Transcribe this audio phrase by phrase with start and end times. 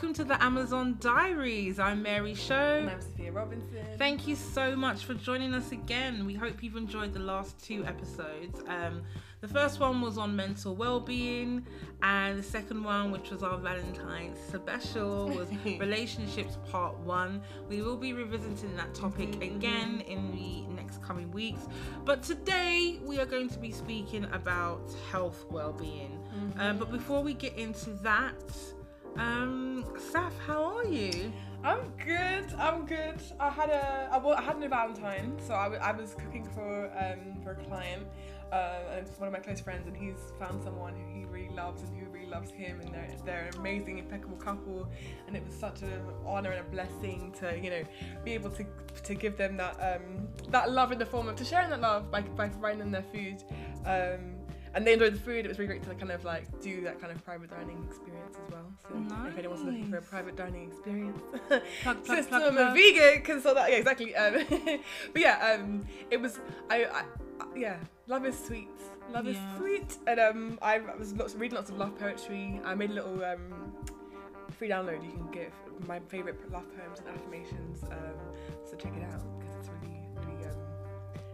[0.00, 1.78] welcome to the Amazon Diaries.
[1.78, 2.54] I'm Mary Show.
[2.54, 3.84] And I'm Sophia Robinson.
[3.98, 6.24] Thank you so much for joining us again.
[6.24, 8.62] We hope you've enjoyed the last two episodes.
[8.66, 9.02] Um,
[9.42, 11.66] the first one was on mental well-being,
[12.02, 17.42] and the second one, which was our Valentine's special, was relationships part one.
[17.68, 21.68] We will be revisiting that topic Mm-hmm, again in the next coming weeks.
[22.06, 26.18] But today we are going to be speaking about health well-being.
[26.34, 26.58] Mm-hmm.
[26.58, 28.34] Um, but before we get into that,
[29.16, 31.32] um, Saf, how are you?
[31.62, 32.46] I'm good.
[32.58, 33.20] I'm good.
[33.38, 36.44] I had a I, wa- I had a Valentine, so I, w- I was cooking
[36.54, 38.06] for um for a client,
[38.50, 41.54] uh, and it's one of my close friends, and he's found someone who he really
[41.54, 44.88] loves and who really loves him, and they're they're an amazing, impeccable couple,
[45.26, 47.82] and it was such an honor and a blessing to you know
[48.24, 48.64] be able to
[49.04, 52.10] to give them that um that love in the form of to sharing that love
[52.10, 53.42] by by providing them their food.
[53.84, 54.36] Um,
[54.74, 55.44] and they enjoyed the food.
[55.44, 58.36] It was really great to kind of like do that kind of private dining experience
[58.46, 58.66] as well.
[58.88, 61.18] So if anyone's looking for a private dining experience,
[61.48, 63.70] Plug, plug, since I'm a vegan, consult that.
[63.70, 64.14] Yeah, exactly.
[64.14, 64.44] Um,
[65.12, 66.38] but yeah, um, it was.
[66.68, 67.00] I, I,
[67.40, 68.68] I yeah, love is sweet.
[69.12, 69.32] Love Yeah.
[69.32, 69.96] is sweet.
[70.06, 72.60] And um, I was lots, reading lots of love poetry.
[72.64, 73.72] I made a little um,
[74.56, 75.52] free download you can get
[75.88, 77.82] my favorite love poems and affirmations.
[77.84, 78.14] Um,
[78.64, 80.44] so check it out because it's really, really.
[80.44, 80.56] Um,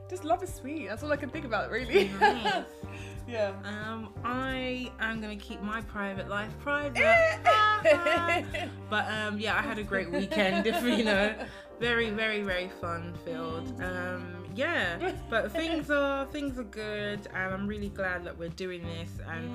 [0.08, 0.88] just love is sweet.
[0.88, 2.08] That's all I can think about, really.
[2.20, 2.64] Nice.
[3.26, 3.52] yeah.
[3.64, 7.40] Um, I am gonna keep my private life private.
[8.90, 10.66] but um, yeah, I had a great weekend.
[10.66, 11.34] If you know,
[11.80, 13.80] very, very, very fun filled.
[13.80, 18.82] Um, yeah, but things are things are good, and I'm really glad that we're doing
[18.82, 19.10] this.
[19.28, 19.50] And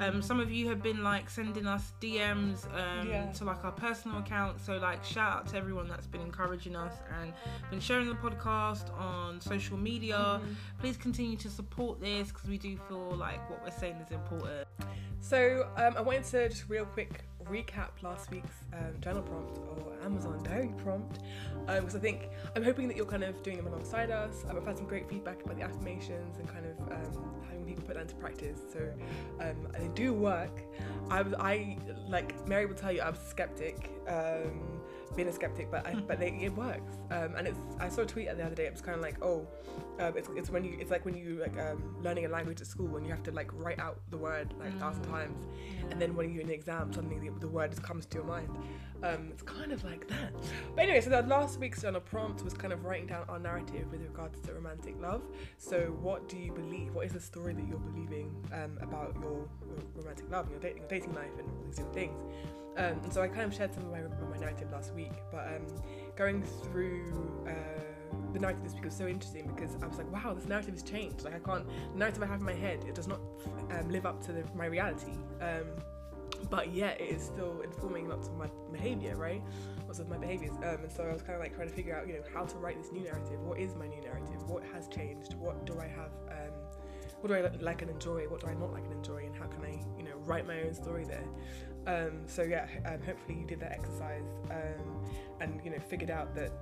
[0.00, 3.30] um, some of you have been like sending us DMs um, Yeah.
[3.32, 4.60] to like our personal account.
[4.60, 7.32] So like shout out to everyone that's been encouraging us and
[7.70, 10.16] been sharing the podcast on social media.
[10.16, 10.52] Mm-hmm.
[10.80, 14.68] Please continue to support this because we do feel like what we're saying is important.
[15.20, 19.92] So um, I wanted to just real quick recap last week's um, journal prompt or
[20.04, 21.20] Amazon diary prompt
[21.66, 24.44] because I think I'm hoping that you're kind of doing them alongside us.
[24.48, 27.84] Um, I've had some great feedback about the affirmations and kind of um, having people
[27.84, 28.60] put that into practice.
[28.72, 28.92] So
[29.40, 30.62] um, they do work.
[31.10, 31.78] I was I
[32.08, 33.90] like Mary will tell you I was skeptic.
[34.08, 34.81] Um,
[35.16, 36.92] being a skeptic, but I, but they, it works.
[37.10, 38.66] Um, and it's I saw a tweet the other day.
[38.66, 39.46] It was kind of like, oh,
[39.98, 42.66] um, it's, it's when you it's like when you like um, learning a language at
[42.66, 45.46] school and you have to like write out the word like a thousand times,
[45.90, 48.26] and then when you're in the exam, suddenly the, the word just comes to your
[48.26, 48.48] mind.
[49.02, 50.32] Um, it's kind of like that.
[50.76, 53.90] But anyway, so the last week's journal prompt was kind of writing down our narrative
[53.90, 55.22] with regards to romantic love.
[55.58, 56.94] So what do you believe?
[56.94, 60.60] What is the story that you're believing um, about your, your romantic love and your
[60.60, 62.16] dating, your dating life and all these different things?
[62.76, 65.46] Um, and so I kind of shared some of my, my narrative last week, but
[65.46, 65.66] um,
[66.16, 67.52] going through uh,
[68.32, 70.82] the narrative this week was so interesting because I was like, wow, this narrative has
[70.82, 71.24] changed.
[71.24, 73.20] Like I can't, the narrative I have in my head, it does not
[73.70, 75.12] um, live up to the, my reality.
[75.40, 75.66] Um,
[76.50, 79.42] but yet it is still informing lots of my behavior, right?
[79.86, 80.52] Lots of my behaviors.
[80.56, 82.44] Um, and so I was kind of like trying to figure out, you know, how
[82.44, 83.40] to write this new narrative.
[83.42, 84.42] What is my new narrative?
[84.48, 85.34] What has changed?
[85.34, 86.10] What do I have?
[86.30, 86.52] Um,
[87.20, 88.24] what do I like and enjoy?
[88.24, 89.24] What do I not like and enjoy?
[89.26, 91.24] And how can I, you know, write my own story there?
[91.86, 95.04] Um, so yeah, um, hopefully you did that exercise um,
[95.40, 96.52] and you know figured out that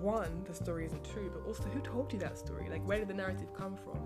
[0.00, 2.68] one, the story isn't true, but also who told you that story?
[2.70, 3.98] Like, where did the narrative come from?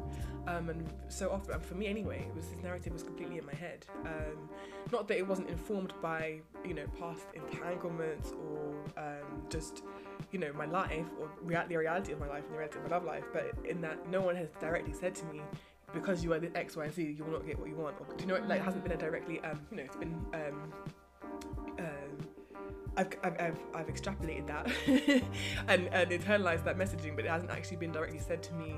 [0.46, 3.54] Um, and so often, for me anyway, it was this narrative was completely in my
[3.54, 3.86] head.
[4.04, 4.48] Um,
[4.92, 9.82] not that it wasn't informed by you know past entanglements or um, just
[10.32, 12.84] you know my life or rea- the reality of my life and the reality of
[12.84, 15.40] my love life, but in that no one has directly said to me.
[15.94, 17.96] Because you are the X, Y, and Z, you will not get what you want.
[18.00, 18.44] Or, do you know?
[18.46, 20.72] Like, it hasn't been a directly, um, you know, it's been um,
[21.78, 22.28] um,
[22.96, 24.70] I've, I've, I've, I've extrapolated that
[25.68, 28.76] and, and internalized that messaging, but it hasn't actually been directly said to me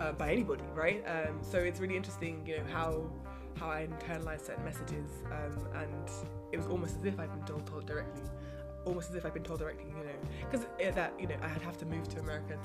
[0.00, 1.02] uh, by anybody, right?
[1.06, 3.10] Um, so it's really interesting, you know, how
[3.58, 6.10] how I internalize certain messages, um, and
[6.50, 8.22] it was almost as if I'd been told, told directly,
[8.84, 10.10] almost as if I'd been told directly, you know,
[10.50, 10.66] because
[10.96, 12.58] that you know I'd have to move to America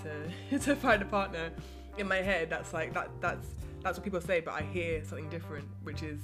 [0.50, 1.52] to to find a partner.
[1.98, 3.48] In my head, that's like that that's
[3.84, 6.20] that's what people say, but I hear something different, which is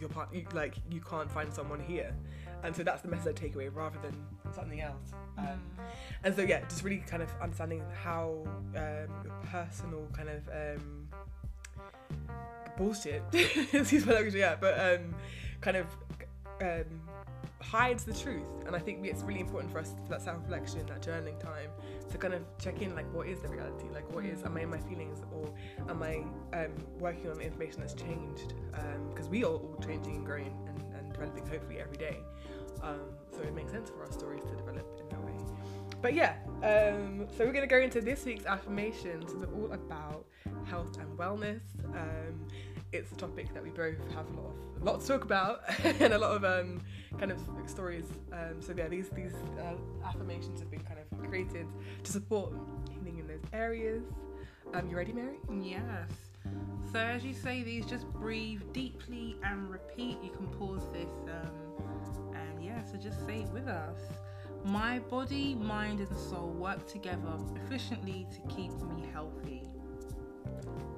[0.00, 2.14] your part, you, like you can't find someone here
[2.62, 4.14] and so that's the message I take away rather than
[4.52, 5.12] something else.
[5.36, 5.60] Um,
[6.24, 8.42] and so yeah, just really kind of understanding how
[8.74, 11.08] um, your personal kind of um,
[12.76, 15.14] bullshit, excuse my language, yeah, but um,
[15.60, 15.86] kind of
[16.60, 17.00] um,
[17.60, 18.46] hides the truth.
[18.66, 21.70] And I think it's really important for us for that self-reflection, that journaling time,
[22.10, 23.86] to kind of check in, like, what is the reality?
[23.92, 24.42] Like, what is?
[24.44, 25.50] Am I in my feelings, or
[25.88, 26.24] am I
[26.56, 28.54] um, working on information that's changed?
[29.10, 32.18] Because we are all changing and growing and, and developing, hopefully, every day.
[32.82, 33.00] Um,
[33.32, 35.32] so it makes sense for our stories to develop in that way.
[36.00, 39.32] but yeah, um, so we're gonna go into this week's affirmations.
[39.34, 40.26] They're all about
[40.64, 41.60] health and wellness.
[42.92, 45.60] It's a topic that we both have a lot of a lot to talk about
[45.84, 46.80] and a lot of um,
[47.18, 48.06] kind of stories.
[48.32, 51.66] Um, so yeah, these these uh, affirmations have been kind of created
[52.04, 52.52] to support
[52.90, 54.04] healing in those areas.
[54.74, 55.36] Um, you ready, Mary?
[55.60, 56.10] Yes.
[56.92, 60.18] So as you say these, just breathe deeply and repeat.
[60.22, 62.82] You can pause this, um, and yeah.
[62.84, 63.98] So just say it with us.
[64.64, 69.67] My body, mind, and soul work together efficiently to keep me healthy.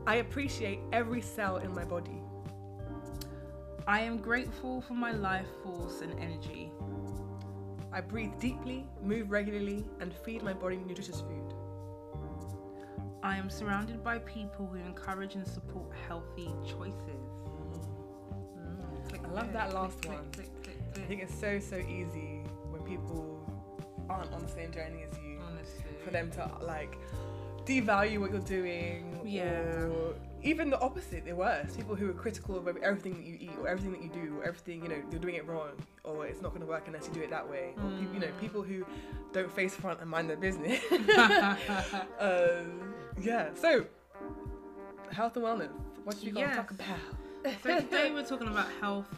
[0.06, 2.22] I appreciate every cell in my body.
[3.86, 6.70] I am grateful for my life force and energy.
[7.92, 11.54] I breathe deeply, move regularly, and feed my body nutritious food.
[13.22, 17.26] I am surrounded by people who encourage and support healthy choices.
[18.56, 20.24] Mm, I love that last one.
[20.94, 23.44] I think it's so so easy when people
[24.08, 25.84] aren't on the same journey as you Honestly.
[26.04, 26.96] for them to like
[27.64, 29.86] devalue what you're doing Yeah.
[29.86, 31.76] or even the opposite they're worse.
[31.76, 34.44] people who are critical of everything that you eat or everything that you do or
[34.44, 35.72] everything you know you're doing it wrong
[36.04, 38.20] or it's not going to work unless you do it that way or people, you
[38.20, 38.40] know Mm.
[38.40, 38.84] people who
[39.32, 40.80] don't face front and mind their business
[42.18, 43.84] um, yeah so
[45.12, 45.70] health and wellness
[46.04, 46.56] what are you going to Yes.
[46.56, 46.98] talk about
[47.62, 49.08] so today we're talking about health,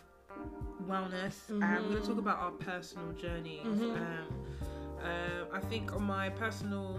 [0.88, 2.06] wellness, and we're going to Mhm.
[2.06, 3.64] talk about our personal journeys.
[3.66, 3.96] Mhm.
[3.96, 4.26] Um,
[5.02, 6.96] uh, I think on my personal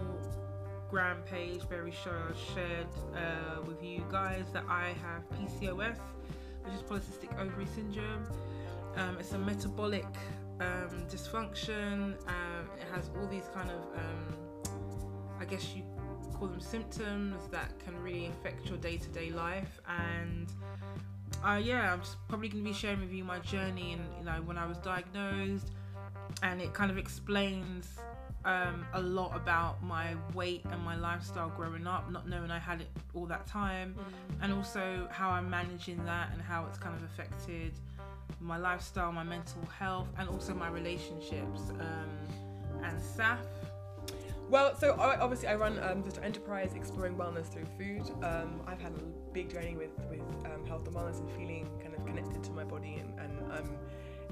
[0.94, 2.86] gram page, Mary Show, I shared
[3.16, 5.96] uh, with you guys that I have PCOS,
[6.62, 8.24] which is polycystic ovary syndrome.
[8.94, 10.06] Um, it's a metabolic
[10.60, 12.14] um, dysfunction.
[12.28, 14.36] Um, it has all these kind of, um,
[15.40, 15.82] I guess you
[16.32, 20.48] call them symptoms that can really affect your day-to-day life and
[21.44, 24.24] uh, yeah i'm just probably going to be sharing with you my journey and you
[24.24, 25.70] know when i was diagnosed
[26.42, 27.86] and it kind of explains
[28.44, 32.80] um, a lot about my weight and my lifestyle growing up not knowing i had
[32.80, 33.94] it all that time
[34.42, 37.72] and also how i'm managing that and how it's kind of affected
[38.40, 42.10] my lifestyle my mental health and also my relationships um,
[42.82, 43.38] and saf
[44.50, 48.04] Well, so I, obviously I run um, this enterprise exploring wellness through food.
[48.22, 51.94] Um, I've had a big journey with with um, health and wellness and feeling kind
[51.94, 53.70] of connected to my body and, and um,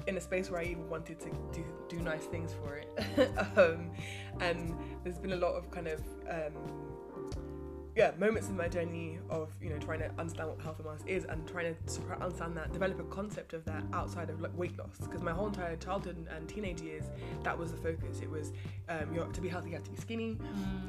[0.07, 3.31] in a space where I even wanted to do, do nice things for it.
[3.57, 3.91] um,
[4.39, 6.92] and there's been a lot of kind of um,
[7.95, 11.07] yeah moments in my journey of you know trying to understand what health and wellness
[11.07, 14.77] is and trying to understand that develop a concept of that outside of like weight
[14.77, 14.97] loss.
[14.99, 17.05] Because my whole entire childhood and, teenage years
[17.43, 18.19] that was the focus.
[18.21, 18.51] It was
[18.89, 20.37] um, you're, to be healthy you have to be skinny.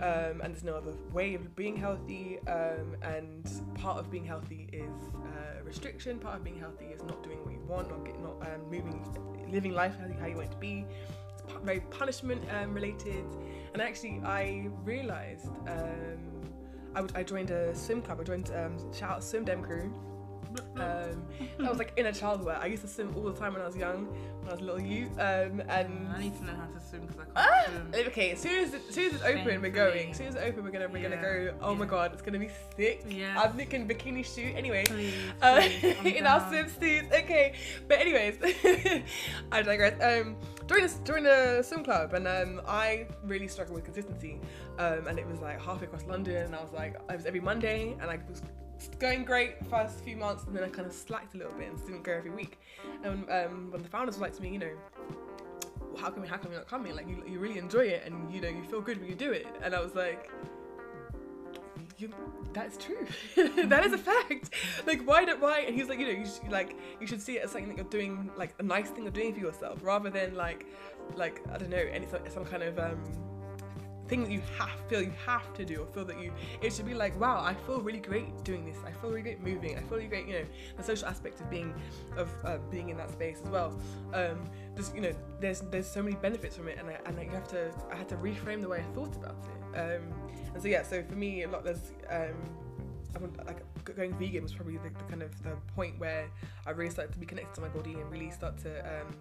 [0.03, 2.39] Um, and there's no other way of being healthy.
[2.47, 6.19] Um, and part of being healthy is uh, restriction.
[6.19, 9.05] Part of being healthy is not doing what you want not not um, moving
[9.51, 10.87] living life how you, want it to be.
[11.35, 13.25] It's very punishment um, related.
[13.73, 16.34] And actually I realized um,
[16.97, 19.93] I, I joined a swim club I joined um, shout out swim dem crew
[20.77, 21.25] um,
[21.59, 23.67] I was like in a childhood I used to swim all the time when I
[23.67, 26.67] was young when I was a little youth um, and I need to know how
[26.67, 27.65] to swim because I can't Ah!
[27.91, 28.07] swim.
[28.07, 30.11] Okay, as soon as, as soon as it's open, we're going.
[30.13, 31.55] As soon as it's open, we're gonna we're gonna go.
[31.61, 33.05] Oh my god, it's gonna be sick.
[33.09, 33.37] Yes.
[33.41, 34.55] I'm thinking bikini shoot.
[34.55, 35.85] Anyway, Please, uh, please,
[36.19, 36.53] in our down.
[36.53, 37.13] swimsuits.
[37.25, 37.55] Okay,
[37.89, 38.37] but anyways,
[39.53, 40.01] I digress.
[40.01, 40.37] Um,
[40.71, 44.41] a joined a swim club, and um, I really struggled with consistency.
[44.79, 47.41] Um, and it was like halfway across London, and I was like, I was every
[47.41, 48.43] Monday, and I was
[48.99, 51.69] going great the first few months, and then I kind of slacked a little bit
[51.69, 52.59] and didn't go every week.
[53.03, 54.73] And um, when the founders were like to me, you know
[55.99, 56.95] how come how come you're not coming?
[56.95, 59.33] Like you, you really enjoy it and you know you feel good when you do
[59.33, 59.47] it.
[59.63, 60.31] And I was like,
[62.09, 62.15] you,
[62.53, 63.07] that's true.
[63.67, 64.51] that is a fact.
[64.87, 65.61] Like why don't why?
[65.61, 67.77] And he's like, you know, you should, like you should see it as something that
[67.77, 70.67] you're doing, like a nice thing you're doing for yourself, rather than like
[71.17, 72.99] like I don't know, any some, some kind of um
[74.09, 76.85] thing that you have feel you have to do or feel that you it should
[76.85, 79.81] be like wow i feel really great doing this i feel really great moving i
[79.81, 80.45] feel really great you know
[80.77, 81.75] the social aspect of being
[82.17, 83.79] of uh, being in that space as well
[84.13, 87.31] um just you know there's there's so many benefits from it and I, and you
[87.31, 89.79] have to i had to reframe the way i thought about it.
[89.79, 90.03] Um
[90.53, 92.35] and so yeah so for me a lot there's um
[93.17, 96.29] I like going vegan was probably the, the kind of the point where
[96.67, 99.15] I really started to be connected to my body and really start to um,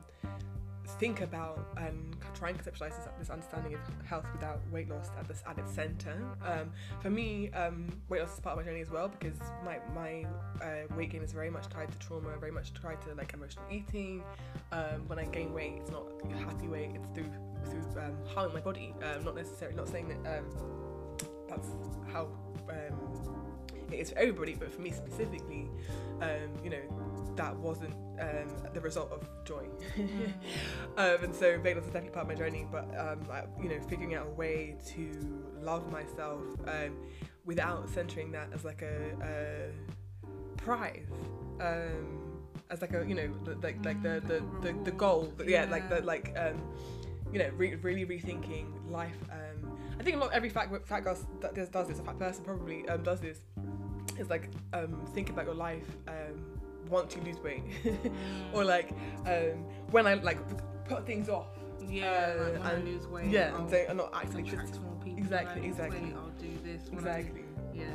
[0.86, 5.28] think about and try and conceptualize this, this understanding of health without weight loss at
[5.28, 6.18] this at its center.
[6.46, 6.72] Um,
[7.02, 10.26] for me, um, weight loss is part of my journey as well because my my
[10.62, 13.66] uh, weight gain is very much tied to trauma, very much tied to like emotional
[13.72, 14.24] eating.
[14.72, 17.32] Um, when I gain weight, it's not a happy weight; it's through
[17.66, 18.94] through um, harming my body.
[19.02, 20.46] Um, not necessarily not saying that um,
[21.48, 21.70] that's
[22.12, 22.28] how.
[22.70, 23.40] Um,
[23.92, 25.70] it is for everybody, but for me specifically,
[26.64, 26.82] you know,
[27.36, 29.66] that wasn't um, the result of joy.
[30.98, 33.80] um, and so loss is definitely part of my journey, but um, I, you know,
[33.88, 35.12] figuring out a way to
[35.62, 36.98] love myself um,
[37.46, 41.08] without centering that as like a, a prize.
[41.60, 42.34] Um,
[42.70, 43.30] as like a you know
[43.62, 46.60] like like the the, the, the goal yeah, like the like um
[47.32, 51.18] you know re- really rethinking life um I think a lot every fat fat girl
[51.42, 53.42] that does, does this a fat person probably um does this
[54.18, 56.53] is like um think about your life um
[56.90, 57.64] once you lose weight
[58.54, 58.92] or like
[59.26, 60.40] um when I like
[60.88, 61.48] put things off
[61.88, 64.44] yeah uh, like when and- I lose weight yeah I'll and so I'm not actually
[64.44, 66.00] attract more people Exactly, exactly.
[66.02, 67.86] weight, I'll do this exactly yeah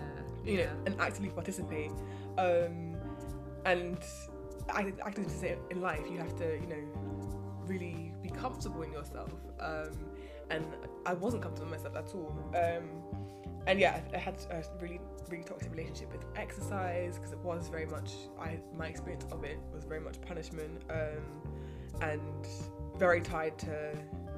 [0.49, 0.64] you yeah.
[0.66, 1.92] know, and actively participate.
[2.38, 2.97] Um,
[3.64, 3.99] and
[4.71, 6.83] I actively in life, you have to, you know,
[7.66, 9.30] really be comfortable in yourself.
[9.61, 9.90] Um,
[10.50, 10.64] and
[11.04, 12.33] I wasn't comfortable in myself at all.
[12.54, 12.88] Um,
[13.68, 14.98] and yeah, I, I had a really,
[15.28, 19.58] really toxic relationship with exercise because it was very much, I my experience of it
[19.72, 21.52] was very much punishment um,
[22.00, 22.46] and
[22.96, 23.92] very tied to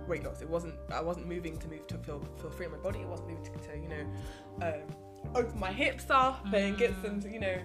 [0.09, 0.43] weight loss.
[0.43, 2.99] It wasn't, I wasn't moving to move to feel, feel free in my body.
[2.99, 7.21] It wasn't moving to, to you know, um, open my hips up and get some,
[7.31, 7.59] you know,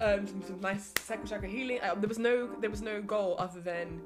[0.00, 1.78] um, some, some nice sacral chakra healing.
[1.80, 4.00] Uh, there was no, there was no goal other than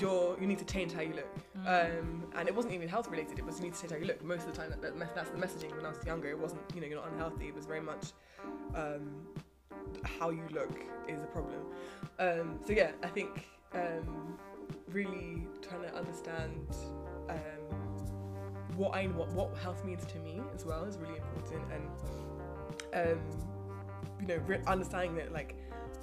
[0.00, 1.28] your, you need to change how you look.
[1.66, 3.38] Um, and it wasn't even health related.
[3.38, 4.22] It was you need to change how you look.
[4.22, 5.74] Most of the time, that, that, that's the messaging.
[5.74, 7.48] When I was younger, it wasn't, you know, you're not unhealthy.
[7.48, 8.12] It was very much
[8.74, 9.26] um,
[10.02, 10.72] how you look
[11.08, 11.60] is a problem.
[12.18, 14.38] Um, so yeah, I think um,
[14.88, 16.66] really trying to understand
[17.28, 17.36] um,
[18.76, 23.20] what I what, what health means to me as well is really important, and um,
[24.20, 25.56] you know, re- understanding that like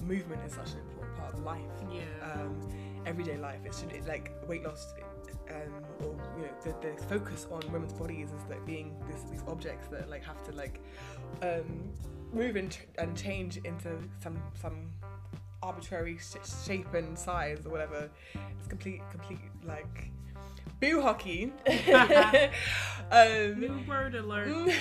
[0.03, 2.59] movement is such an important part of life yeah um,
[3.05, 3.59] everyday life.
[3.65, 4.93] It should it, like weight loss,
[5.49, 9.43] um, or you know, the, the focus on women's bodies is like being this, these
[9.47, 10.79] objects that like have to like
[11.41, 11.89] um,
[12.33, 14.89] move and, and change into some some
[15.63, 18.09] arbitrary sh- shape and size or whatever.
[18.57, 20.11] It's complete complete like
[20.79, 21.53] boo hockey.
[23.11, 24.47] um, new word alert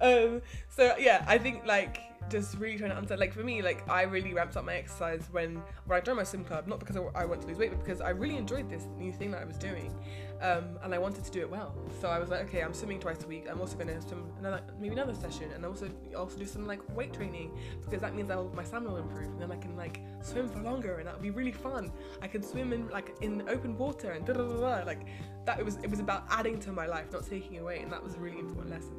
[0.00, 3.20] um, so yeah, I think like just really trying to understand.
[3.20, 6.24] Like for me, like I really ramped up my exercise when when I joined my
[6.24, 8.68] swim club, not because I, I wanted to lose weight, but because I really enjoyed
[8.68, 9.94] this new thing that I was doing,
[10.40, 11.74] um, and I wanted to do it well.
[12.00, 13.46] So I was like, okay, I'm swimming twice a week.
[13.50, 16.80] I'm also going to swim another maybe another session, and also also do some like
[16.96, 20.00] weight training because that means I'll, my stamina will improve, and then I can like
[20.22, 21.92] swim for longer, and that'll be really fun.
[22.22, 24.84] I can swim in like in open water and da da da.
[24.84, 25.06] Like
[25.46, 25.58] that.
[25.58, 28.14] It was it was about adding to my life, not taking away, and that was
[28.14, 28.96] a really important lesson.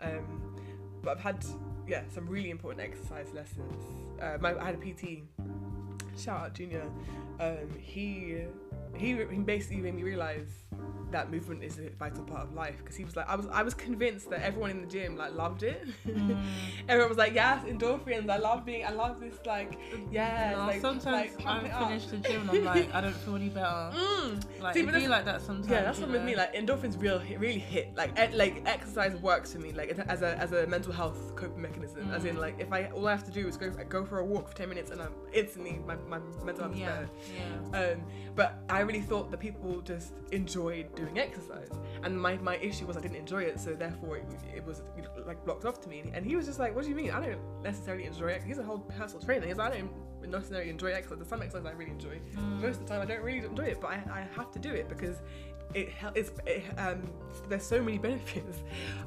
[0.00, 0.56] Um,
[1.02, 1.44] but I've had
[1.88, 3.82] yeah some really important exercise lessons.
[4.20, 5.22] Uh, my, I had a PT.
[6.18, 6.84] Shout out Junior.
[7.40, 8.44] Um, he
[8.96, 10.48] he he basically made me realize
[11.10, 13.62] that movement is a vital part of life because he was like I was I
[13.62, 15.86] was convinced that everyone in the gym like loved it.
[16.88, 18.28] everyone was like yes endorphins.
[18.28, 19.78] I love being I love this like
[20.10, 23.36] yeah No, like, sometimes like, I finish the gym and I'm like, I don't feel
[23.36, 23.92] any better.
[24.18, 24.42] Mm.
[24.60, 25.68] Like See, be like that sometimes.
[25.70, 26.34] Yeah, that's what with me.
[26.34, 27.94] Like endorphins, real really hit.
[27.96, 29.72] Like e- like exercise works for me.
[29.72, 32.10] Like as a as a mental health coping mechanism.
[32.10, 32.40] As in Mm.
[32.40, 34.56] like if I all I have to do is go go for a walk for
[34.56, 37.08] ten minutes and I'm instantly my, my mental health is Yeah, better.
[37.72, 37.92] yeah.
[37.92, 38.02] Um,
[38.34, 41.70] but I really thought that people just enjoyed doing exercise,
[42.02, 44.24] and my, my issue was I didn't enjoy it, so therefore it,
[44.54, 44.82] it was
[45.26, 46.04] like blocked off to me.
[46.14, 47.10] And he was just like, "What do you mean?
[47.10, 49.46] I don't necessarily enjoy it." He's a whole personal trainer.
[49.46, 51.18] He's like, "I don't necessarily enjoy exercise.
[51.18, 52.20] There's some exercise I really enjoy.
[52.36, 52.60] Mm.
[52.62, 54.72] Most of the time, I don't really enjoy it, but I, I have to do
[54.72, 55.16] it because."
[55.74, 57.02] It, it's, it um,
[57.50, 58.62] there's so many benefits,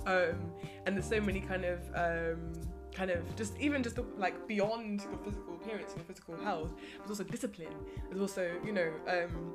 [0.05, 0.51] um,
[0.85, 2.51] and there's so many kind of um,
[2.93, 7.09] kind of just even just like beyond your physical appearance and your physical health there's
[7.09, 7.75] also discipline.
[8.09, 9.53] There's also you know um,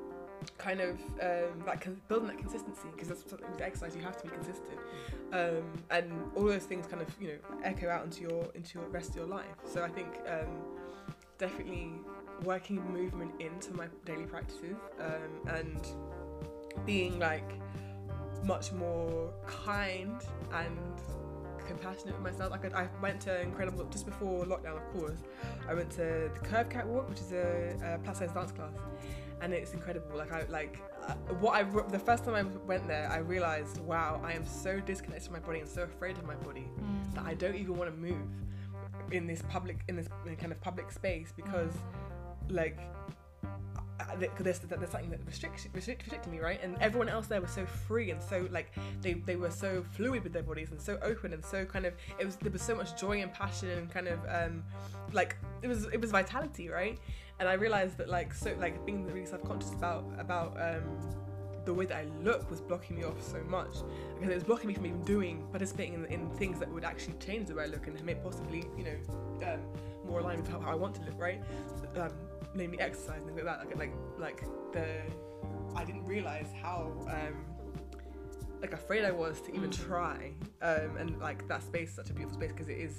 [0.58, 4.16] kind of um, that con- building that consistency because that's something with exercise you have
[4.18, 4.78] to be consistent.
[5.32, 8.88] Um, and all those things kind of you know echo out into your into your
[8.88, 9.46] rest of your life.
[9.64, 10.48] So I think um,
[11.38, 11.92] definitely
[12.44, 15.86] working movement into my daily practices um, and
[16.84, 17.50] being like
[18.44, 20.20] much more kind
[20.52, 20.78] and
[21.66, 22.50] compassionate with myself.
[22.50, 25.18] Like I, I went to incredible just before lockdown, of course.
[25.68, 28.72] I went to the Curve Catwalk, which is a, a plus size dance class,
[29.40, 30.16] and it's incredible.
[30.16, 34.20] Like I like uh, what I the first time I went there, I realized, wow,
[34.24, 37.14] I am so disconnected from my body and so afraid of my body Mm.
[37.14, 38.16] that I don't even want to move
[39.12, 40.08] in this public in this
[40.38, 41.72] kind of public space because
[42.48, 42.78] like
[44.00, 46.60] I- I- there's, there's something that restricts restrict, restricted me right?
[46.62, 48.72] And everyone else there was so free and so like
[49.02, 51.94] they, they were so fluid with their bodies and so open and so kind of
[52.18, 54.62] it was there was so much joy and passion and kind of um
[55.12, 56.98] like it was it was vitality right?
[57.38, 60.82] And I realized that like so like being really self-conscious about about um
[61.64, 63.78] the way that I look was blocking me off so much.
[64.14, 67.14] Because it was blocking me from even doing participating in, in things that would actually
[67.14, 69.60] change the way I look and make possibly you know um,
[70.06, 71.42] more aligned with how, how I want to look, right?
[71.96, 72.10] Um,
[72.56, 73.66] namely exercise and things like that.
[73.66, 74.86] Like like like the
[75.74, 77.44] I didn't realize how um,
[78.60, 79.86] like afraid I was to even Mm.
[79.86, 80.32] try.
[80.62, 82.94] Um, and like that space is such a beautiful space because it is,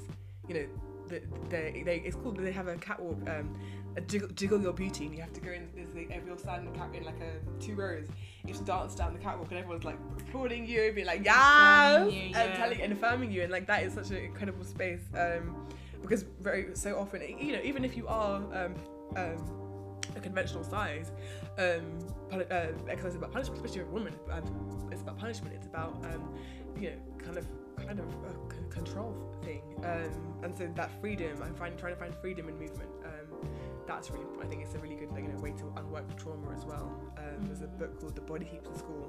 [0.48, 0.66] you know,
[1.08, 2.32] the, they, they it's cool.
[2.34, 3.58] They have a catwalk, um,
[3.96, 5.70] a jiggle, jiggle your beauty, and you have to go in.
[5.74, 8.08] There's like everyone standing in, the cat, in like a two rows.
[8.46, 11.96] You have to dance down the catwalk, and everyone's like applauding you, being like yeah,
[11.96, 12.58] Affirming you, and yeah.
[12.58, 15.02] telling and affirming you, and like that is such an incredible space.
[15.18, 15.66] Um,
[16.02, 18.76] because very so often, you know, even if you are um,
[19.16, 21.12] um, a conventional size,
[21.58, 22.00] um,
[22.30, 24.14] puni- uh, exercise about punishment, especially woman.
[24.32, 25.54] Um, it's about punishment.
[25.56, 26.34] It's about um,
[26.80, 27.48] you know, kind of
[27.86, 29.62] kind of a c- control thing.
[29.84, 32.90] Um, and so that freedom, I'm find, trying to find freedom in movement.
[33.06, 33.50] Um,
[33.88, 36.52] that's really, I think it's a really good like, you know, way to unwork trauma
[36.56, 36.92] as well.
[37.18, 39.08] Um, there's a book called The Body Keeps the Score,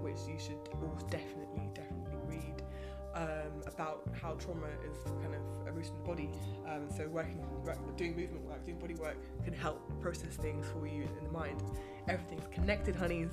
[0.00, 2.62] which you should all definitely, definitely read.
[3.16, 6.30] Um, about how trauma is kind of rooted in the body.
[6.68, 7.42] Um, so working,
[7.96, 11.62] doing movement work, doing body work can help process things for you in the mind.
[12.08, 13.30] Everything's connected, honeys.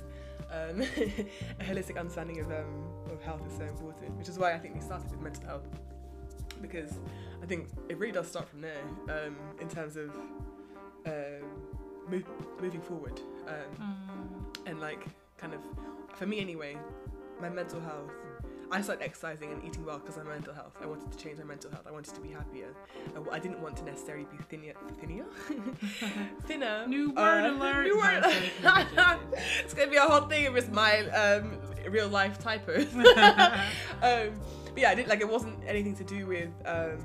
[0.50, 0.80] Um,
[1.60, 4.74] a holistic understanding of um, of health is so important, which is why I think
[4.74, 5.68] we started with mental health
[6.62, 6.92] because
[7.42, 10.08] I think it really does start from there um, in terms of
[11.06, 11.44] um
[12.08, 12.24] move,
[12.58, 14.66] moving forward um, Mm.
[14.70, 15.04] and like
[15.36, 15.60] kind of
[16.16, 16.76] for me anyway,
[17.38, 18.10] my mental health.
[18.70, 20.72] I started exercising and eating well because of my mental health.
[20.82, 21.86] I wanted to change my mental health.
[21.86, 22.68] I wanted to be happier.
[23.30, 24.72] I didn't want to necessarily be thinner.
[25.00, 25.24] Thinner?
[26.46, 26.86] thinner.
[26.86, 27.84] New Uh, word alert.
[27.84, 28.22] new word-
[28.62, 29.38] No, I'm joking, I'm joking.
[29.64, 32.92] it's gonna be a whole thing with my um, real life typos.
[32.94, 33.02] um,
[34.02, 36.98] but yeah, I didn't like it wasn't anything to do with um,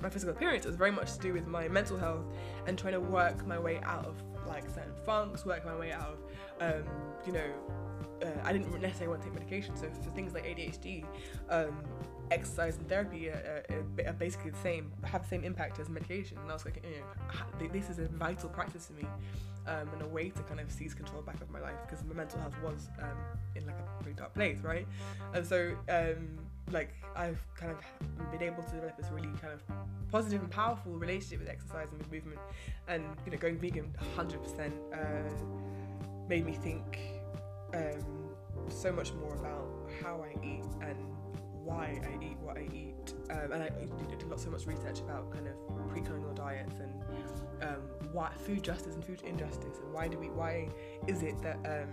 [0.00, 0.64] my physical appearance.
[0.64, 2.24] It was very much to do with my mental health
[2.66, 6.18] and trying to work my way out of like certain funks, work my way out
[6.60, 6.88] of um,
[7.26, 7.50] you know.
[8.22, 11.04] Uh, I didn't necessarily want to take medication, so for things like ADHD,
[11.50, 11.76] um,
[12.30, 16.38] exercise and therapy are, are, are basically the same, have the same impact as medication.
[16.38, 19.06] And I was like, you know, this is a vital practice for me
[19.66, 22.14] um, and a way to kind of seize control back of my life because my
[22.14, 23.16] mental health was um,
[23.54, 24.86] in like a pretty dark place, right?
[25.34, 26.38] And so, um,
[26.70, 27.78] like, I've kind of
[28.30, 29.62] been able to develop this really kind of
[30.10, 32.40] positive and powerful relationship with exercise and with movement,
[32.88, 34.98] and you know, going vegan 100% uh,
[36.28, 37.21] made me think
[37.74, 38.30] um,
[38.68, 39.68] so much more about
[40.02, 40.96] how I eat and
[41.64, 43.14] why I eat what I eat.
[43.30, 43.70] Um, and I
[44.08, 45.54] did lots so much research about kind of
[45.88, 46.92] pre-colonial diets and
[47.62, 47.82] um,
[48.12, 50.68] why food justice and food injustice and why do we why
[51.06, 51.88] is it that um,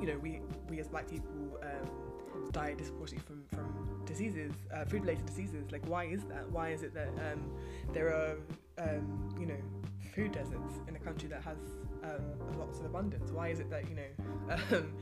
[0.00, 5.02] you know we we as black people um, die disproportionately from from diseases uh, food
[5.02, 7.50] related diseases like why is that why is it that um,
[7.92, 8.36] there are
[8.78, 9.58] um, you know
[10.14, 11.58] food deserts in a country that has
[12.04, 14.92] um, lots of abundance why is it that you know um,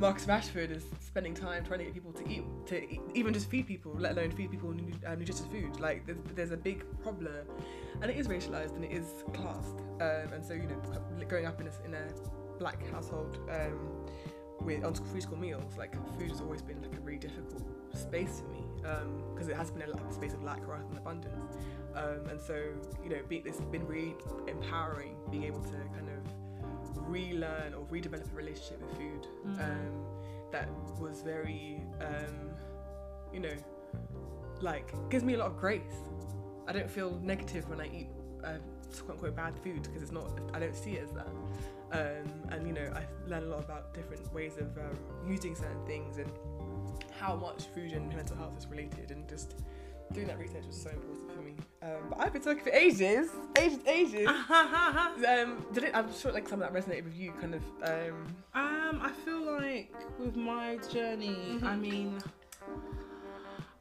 [0.00, 3.50] Marcus Rashford is spending time trying to get people to eat, to eat, even just
[3.50, 5.78] feed people, let alone feed people uh, nutritious food.
[5.78, 7.46] Like there's, there's a big problem,
[8.00, 9.78] and it is racialized and it is classed.
[10.00, 10.80] Um, and so you know,
[11.28, 12.08] growing up in a, in a
[12.58, 14.06] black household um,
[14.62, 18.40] with on free school meals, like food has always been like a really difficult space
[18.40, 18.64] for me
[19.34, 21.56] because it has been a, like, space of lack rather than abundance.
[21.94, 22.54] Um, and so
[23.04, 24.14] you know, be, it's been really
[24.48, 26.09] empowering being able to kind of
[27.08, 29.60] relearn or redevelop a relationship with food Mm.
[29.60, 30.06] um,
[30.52, 30.68] that
[31.00, 32.50] was very, um,
[33.32, 33.54] you know,
[34.60, 35.96] like gives me a lot of grace.
[36.66, 38.08] I don't feel negative when I eat
[38.44, 38.58] uh,
[39.04, 40.28] quote unquote bad food because it's not.
[40.52, 41.28] I don't see it as that.
[41.92, 45.84] Um, and you know, I learn a lot about different ways of um, using certain
[45.86, 46.30] things and
[47.18, 49.54] how much food and mental health is related, and just
[50.12, 51.29] doing that research was so important.
[51.82, 54.28] Um, but I've been talking for ages, ages, ages.
[54.50, 55.90] um, did it?
[55.94, 57.62] I'm sure like some of that resonated with you, kind of.
[57.82, 61.62] Um, Um, I feel like with my journey, Mhm.
[61.64, 62.18] I mean,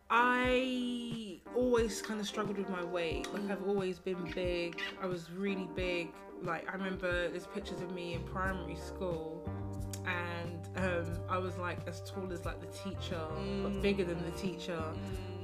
[0.09, 3.27] I always kind of struggled with my weight.
[3.33, 4.79] Like I've always been big.
[5.01, 6.09] I was really big.
[6.41, 9.43] Like I remember there's pictures of me in primary school,
[10.05, 10.38] and
[10.79, 13.19] um, I was like as tall as like the teacher,
[13.63, 13.81] but Mm.
[13.81, 14.81] bigger than the teacher.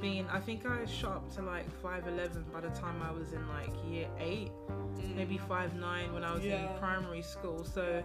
[0.01, 3.31] Being, I think I shot up to like five eleven by the time I was
[3.33, 4.51] in like year eight
[5.15, 6.73] maybe five nine when I was Yeah.
[6.73, 7.63] in primary school.
[7.63, 8.03] So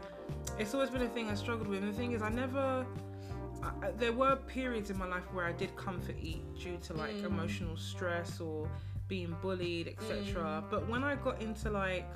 [0.59, 1.83] it's always been a thing I struggled with.
[1.83, 2.87] And the thing is, I never.
[3.62, 7.14] I, there were periods in my life where I did comfort eat due to like
[7.16, 7.25] Mm.
[7.25, 8.69] emotional stress or
[9.09, 10.64] being bullied, etc.
[10.71, 12.07] But when I got into like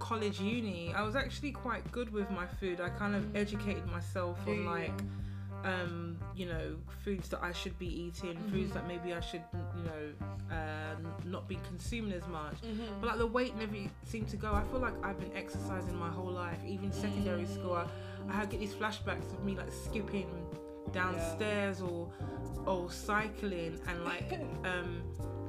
[0.00, 2.80] college uni, I was actually quite good with my food.
[2.80, 3.36] I kind of Mm.
[3.36, 4.92] educated myself on like
[5.62, 8.74] um, you know, foods that I should be eating, foods Mhm.
[8.76, 9.42] that maybe I should,
[9.76, 12.62] you know, n- not be consuming as much.
[12.62, 12.98] Mm-hmm.
[12.98, 14.54] But like the weight never seemed to go.
[14.54, 16.58] I feel like I've been exercising my whole life.
[16.66, 17.86] Even secondary school, I,
[18.30, 20.30] I had get these flashbacks of me like skipping
[20.92, 22.08] downstairs or
[22.66, 24.32] or cycling and like
[24.64, 25.02] um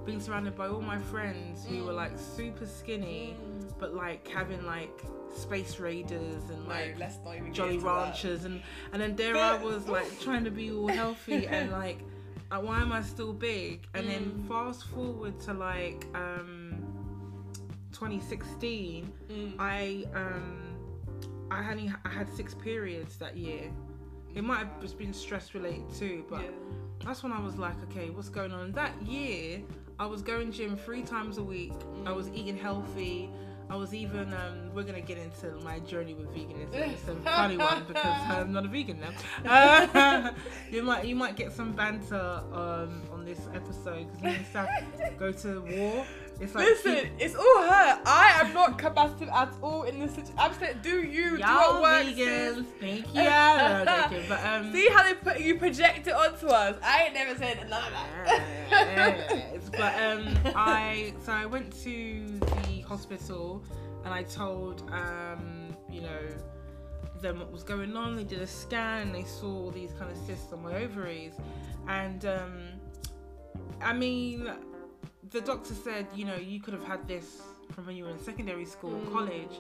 [0.05, 3.35] being surrounded by all my friends who were like super skinny
[3.81, 5.01] but like having like
[5.35, 7.85] space raiders and like no, let's not even get Jolly that.
[7.85, 8.61] Ranchers and
[8.93, 11.99] and then there I was like trying to be all healthy and like
[12.51, 13.87] uh, why am I still big?
[13.93, 14.47] And then Mm.
[14.47, 16.77] fast forward to like um
[17.93, 19.53] 2016, Mm.
[19.59, 20.77] I um
[21.49, 23.71] I had I had six periods that year.
[24.35, 26.49] It might have just been stress related too, but Yeah.
[27.05, 28.71] that's when I was like, okay, what's going on?
[28.73, 29.61] That year,
[29.99, 31.73] I was going gym three times a week.
[32.05, 33.29] I was eating healthy.
[33.71, 36.73] I was even, um, we're gonna get into my journey with veganism.
[36.91, 39.49] It's a funny one because I'm not a vegan now.
[39.49, 40.31] Uh,
[40.69, 45.17] you might, you might get some banter um, on this episode because me and Saf
[45.19, 46.05] go to war.
[46.41, 48.01] It's like Listen, it's all her.
[48.05, 50.35] I am not combative at all in this situation.
[50.37, 52.09] I'm saying, do you do y'all what works?
[52.09, 53.23] vegans, thank you.
[53.23, 56.75] No, I'm but um, See how they put you project it onto us.
[56.83, 59.51] I ain't never said none of that.
[59.71, 63.63] But um, I so I went to the hospital
[64.03, 66.23] and I told um, you know
[67.21, 68.15] them what was going on.
[68.15, 71.33] They did a scan they saw these kind of cysts on my ovaries,
[71.87, 72.53] and um,
[73.81, 74.51] I mean,
[75.29, 77.27] the doctor said you know you could have had this
[77.73, 79.13] from when you were in secondary school, Mm.
[79.13, 79.55] college,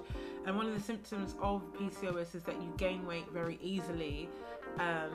[0.45, 4.27] and one of the symptoms of PCOS is that you gain weight very easily.
[4.79, 5.13] Um,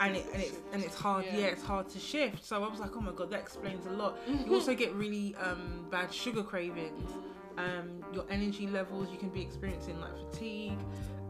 [0.00, 1.46] and it and it's and it's hard yeah.
[1.46, 4.16] it's hard to shift so i was like oh my god that explains a lot
[4.46, 7.10] you also get really um bad sugar cravings
[7.56, 10.78] um your energy levels you can be experiencing like fatigue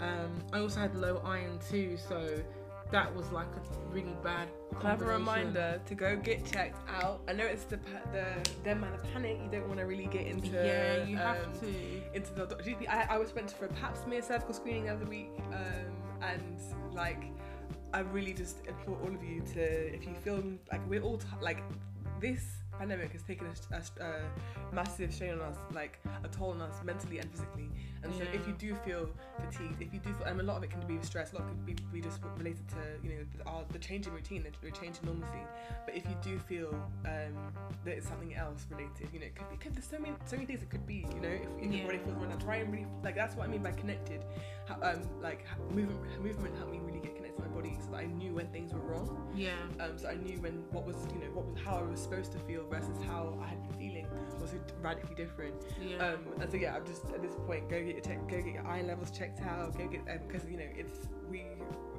[0.00, 2.42] um i also had low iron too so
[2.90, 4.48] that was like a really bad
[4.82, 7.20] have a reminder to go get checked out?
[7.28, 8.24] I know it's the pa- the
[8.64, 9.38] them and the panic.
[9.42, 11.66] You don't want to really get into yeah you have um, to
[12.14, 12.88] into the doc- GP.
[12.88, 16.60] I, I was went for a pap smear cervical screening the other week, um, and
[16.94, 17.24] like
[17.92, 21.26] I really just implore all of you to, if you feel like we're all t-
[21.40, 21.62] like
[22.20, 22.42] this
[22.78, 26.76] pandemic has taken a, a, a massive strain on us, like a toll on us
[26.84, 27.68] mentally and physically.
[28.02, 29.08] And so, if you do feel
[29.40, 31.48] fatigued, if you do feel, and a lot of it can be stress, a lot
[31.48, 34.50] could be, be just related to you know the, our, the change in routine, the,
[34.62, 35.42] the change in normalcy.
[35.84, 36.74] But if you do feel
[37.04, 37.52] um,
[37.84, 40.36] that it's something else related, you know, it could be, could, there's so many so
[40.36, 41.06] many things it could be.
[41.14, 41.86] You know, if, if your Yeah.
[41.86, 44.24] body feels run try and really like that's what I mean by connected.
[44.66, 47.98] How, um, like movement, movement helped me really get connected to my body, so that
[47.98, 49.30] I knew when things were wrong.
[49.34, 52.00] yeah Um, so I knew when what was you know what was how I was
[52.00, 54.06] supposed to feel versus how I had been feeling
[54.40, 55.54] was radically different.
[55.80, 58.36] yeah Um, and so yeah, I'm just at this point go get your check, go
[58.40, 61.44] get your iron levels checked out, go get because you know it's we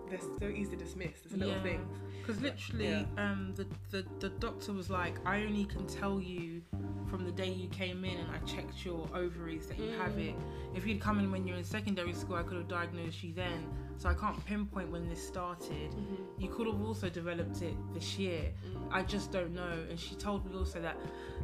[0.09, 1.11] they're so easy to dismiss.
[1.25, 1.63] It's a little Yeah.
[1.63, 1.97] things.
[2.21, 3.23] Because literally, Yeah.
[3.31, 6.61] um, the, the the doctor was like, I only can tell you
[7.09, 10.29] from the day you came in and I checked your ovaries that you have Mm.
[10.29, 10.35] it.
[10.75, 13.67] If you'd come in when you're in secondary school, I could have diagnosed you then.
[13.99, 15.91] So I can't pinpoint when this started.
[15.91, 16.41] Mm-hmm.
[16.41, 18.43] You could have also developed it this year.
[18.65, 18.87] Mm.
[18.91, 19.83] I just don't know.
[19.89, 20.95] And she told me also that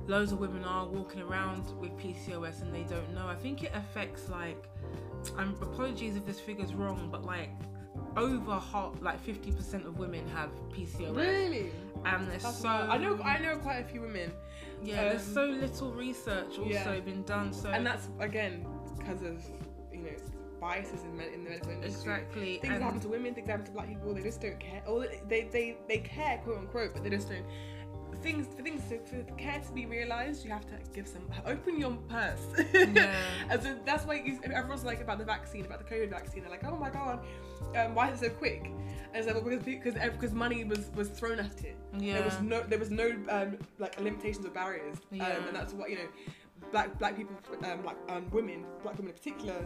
[0.08, 3.28] loads of women are walking around with PCOS and they don't know.
[3.28, 4.70] I think it affects like,
[5.38, 7.50] I'm apologies if this figure's wrong, but like
[8.16, 11.14] over half, like 50% of women have PCOS.
[11.14, 11.72] Really?
[12.06, 12.70] And there's That's so.
[12.70, 14.32] I know I know quite a few women,
[14.82, 17.00] yeah, there's um, so little research also yeah.
[17.00, 17.52] been done.
[17.52, 18.66] So and that's again
[18.96, 19.44] because of
[20.66, 22.14] biases in, in the medical industry.
[22.14, 24.14] exactly Things and happen to women, things happen to black people.
[24.16, 24.82] They just don't care.
[24.88, 27.46] Or they they they care, quote unquote, but they just don't.
[28.22, 31.78] Things for things to, for care to be realized, you have to give some open
[31.80, 32.44] your purse.
[32.74, 33.14] Yeah.
[33.50, 36.42] and so that's why you, everyone's like about the vaccine, about the COVID vaccine.
[36.42, 37.20] They're like, oh my god,
[37.76, 38.64] um, why is it so quick?
[38.66, 41.78] And it's like, well, because because because money was was thrown at it.
[42.00, 45.28] yeah, There was no there was no um, like limitations or barriers, Yeah.
[45.28, 46.10] um, and that's what you know.
[46.72, 47.36] Black black people,
[47.70, 49.60] um, black um, women, black women in particular,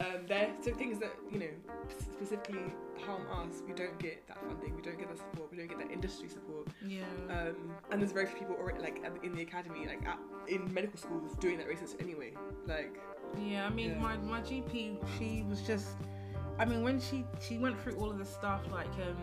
[0.00, 1.50] um, they're so things that you know
[1.90, 3.62] specifically harm us.
[3.66, 6.28] We don't get that funding, we don't get that support, we don't get that industry
[6.28, 10.18] support, yeah, um, and there's very few people already like in the academy, like at,
[10.48, 12.32] in medical schools, doing that research anyway.
[12.66, 12.98] Like
[13.36, 13.66] yeah.
[13.66, 13.98] I mean, yeah.
[13.98, 15.88] my my GP, she was just.
[16.58, 19.16] I mean, when she she went through all of the stuff, like um,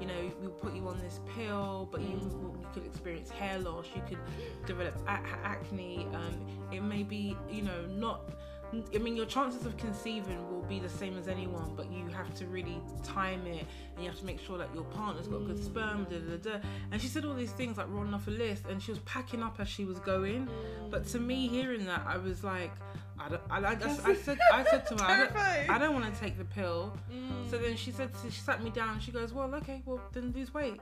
[0.00, 3.86] you know, we'll put you on this pill, but you you could experience hair loss,
[3.94, 4.18] you could
[4.66, 6.06] develop a- acne.
[6.12, 8.30] Um, it may be, you know, not.
[8.94, 12.34] I mean, your chances of conceiving will be the same as anyone, but you have
[12.34, 15.62] to really time it, and you have to make sure that your partner's got good
[15.62, 16.06] sperm.
[16.10, 16.58] Da, da, da.
[16.90, 19.42] And she said all these things like rolling off a list, and she was packing
[19.42, 20.48] up as she was going.
[20.90, 22.72] But to me, hearing that, I was like,
[23.18, 23.42] I don't.
[23.48, 26.20] I, I, just, I said, I said to her, I don't, I don't want to
[26.20, 26.92] take the pill.
[27.10, 27.50] Mm.
[27.50, 29.00] So then she said, she sat me down.
[29.00, 30.80] She goes, well, okay, well then lose weight.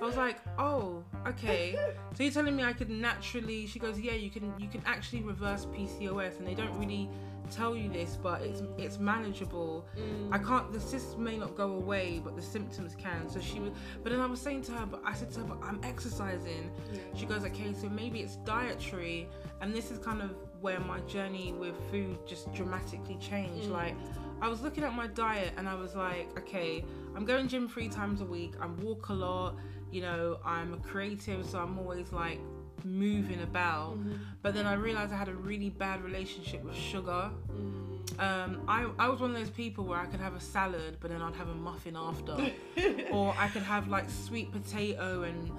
[0.00, 1.76] I was like, oh, okay.
[2.14, 3.66] So you're telling me I could naturally?
[3.66, 4.52] She goes, yeah, you can.
[4.58, 7.08] You can actually reverse PCOS, and they don't really
[7.50, 9.86] tell you this, but it's it's manageable.
[9.98, 10.34] Mm.
[10.34, 10.72] I can't.
[10.72, 13.28] The cysts may not go away, but the symptoms can.
[13.28, 13.72] So she was.
[14.02, 16.70] But then I was saying to her, but I said to her, but I'm exercising.
[16.92, 17.00] Yeah.
[17.14, 19.28] She goes, okay, so maybe it's dietary,
[19.60, 23.68] and this is kind of where my journey with food just dramatically changed.
[23.68, 23.72] Mm.
[23.72, 23.94] Like,
[24.40, 27.88] I was looking at my diet, and I was like, okay, I'm going gym three
[27.88, 28.54] times a week.
[28.60, 29.56] I walk a lot.
[29.90, 32.40] You know, I'm a creative, so I'm always like
[32.84, 33.98] moving about.
[33.98, 34.14] Mm-hmm.
[34.42, 37.30] But then I realized I had a really bad relationship with sugar.
[37.50, 38.20] Mm.
[38.20, 41.10] Um, I, I was one of those people where I could have a salad, but
[41.10, 42.36] then I'd have a muffin after.
[43.12, 45.50] or I could have like sweet potato and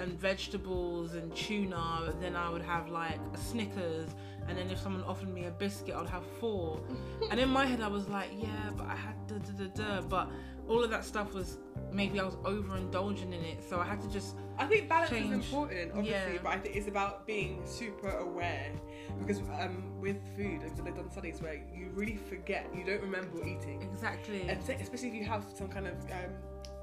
[0.00, 4.08] and vegetables and tuna, and then I would have like a Snickers.
[4.48, 6.80] And then if someone offered me a biscuit, I'd have four.
[7.30, 10.00] and in my head, I was like, yeah, but I had da da da da.
[10.02, 10.30] But
[10.68, 11.58] all of that stuff was
[11.92, 15.26] maybe I was overindulging in it, so I had to just I think balance Change.
[15.26, 16.38] is important, obviously, Yeah.
[16.42, 18.70] but I think it's about being super aware
[19.18, 23.46] because um, with food, I've done studies where you really forget, you don't remember what
[23.46, 24.48] eating, exactly.
[24.48, 26.30] especially if you have some kind of um,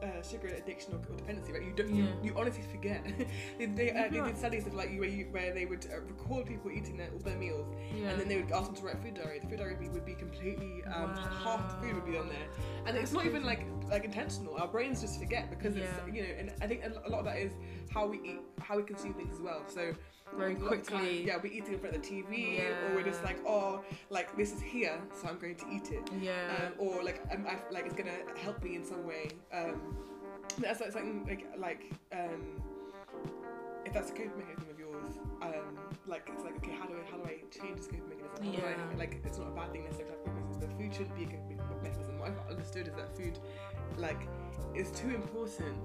[0.01, 1.63] uh, sugar addiction or, or dependency, right?
[1.63, 2.09] You don't, you, Yeah.
[2.23, 3.03] you honestly forget.
[3.57, 6.45] they they, uh, they did studies of like where, you, where they would uh, record
[6.47, 8.09] people eating their, all their meals, yeah.
[8.09, 9.39] and then they would ask them to write food diary.
[9.39, 12.47] The food diary would be, completely um, half the food would be on there,
[12.85, 14.55] and it's That's not even like like intentional.
[14.57, 15.83] Our brains just forget because Yeah.
[15.83, 17.53] it's you know, and I think a a lot of that is
[17.91, 19.63] how we eat, how we consume things as well.
[19.67, 19.93] So
[20.37, 21.25] Very quickly.
[21.25, 24.53] yeah, we're eating in front of the TV, or we're just like, oh, like this
[24.53, 26.33] is here, so I'm going to eat it, yeah.
[26.57, 29.29] um, or like um, I, like it's gonna help me in some way.
[29.51, 29.97] Um,
[30.59, 32.61] that's like something like like um,
[33.85, 37.11] if that's a coping mechanism of yours, um, like it's like okay, how do I
[37.11, 38.53] how do I change this coping mechanism?
[38.53, 38.97] Yeah.
[38.97, 41.23] like it's not a bad thing necessarily to have coping mechanisms, but food shouldn't be
[41.23, 42.19] a coping mechanism.
[42.19, 43.39] What I've understood is that food,
[43.97, 44.27] like,
[44.75, 45.77] is too important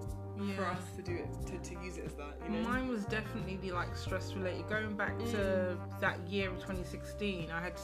[0.56, 2.38] for us to do it to, to use it as that.
[2.44, 2.68] You know.
[2.68, 4.68] Mine was definitely the like stress related.
[4.68, 7.74] Going back to that year of 2016, I had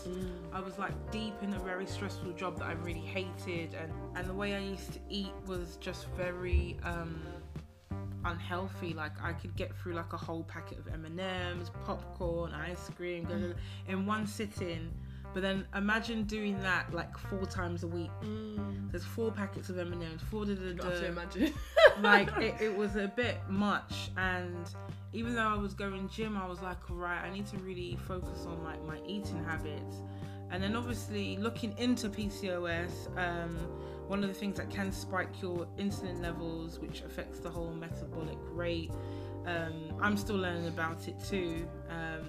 [0.53, 4.29] I was like deep in a very stressful job that I really hated, and and
[4.29, 7.21] the way I used to eat was just very um
[8.25, 8.95] unhealthy.
[8.95, 12.91] Like I could get through like a whole packet of M and M's, popcorn, ice
[12.97, 13.37] cream, blah,
[13.89, 14.93] in one sitting.
[15.33, 18.11] But then imagine doing that like four times a week.
[18.23, 18.91] Mm.
[18.91, 21.55] There's four packets of M and M's, four da da Not to da imagine.
[22.01, 24.71] like it, it was a bit much and
[25.13, 28.47] even though i was going gym i was like right i need to really focus
[28.47, 29.97] on like my eating habits
[30.51, 33.57] and then obviously looking into pcos um,
[34.09, 38.39] one of the things that can spike your insulin levels which affects the whole metabolic
[38.53, 38.93] rate
[39.47, 42.29] um, i'm still learning about it too um,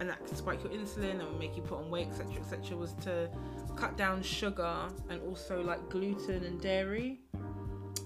[0.00, 2.92] and that can spike your insulin and make you put on weight etc etc was
[2.94, 3.28] to
[3.76, 7.20] cut down sugar and also like gluten and dairy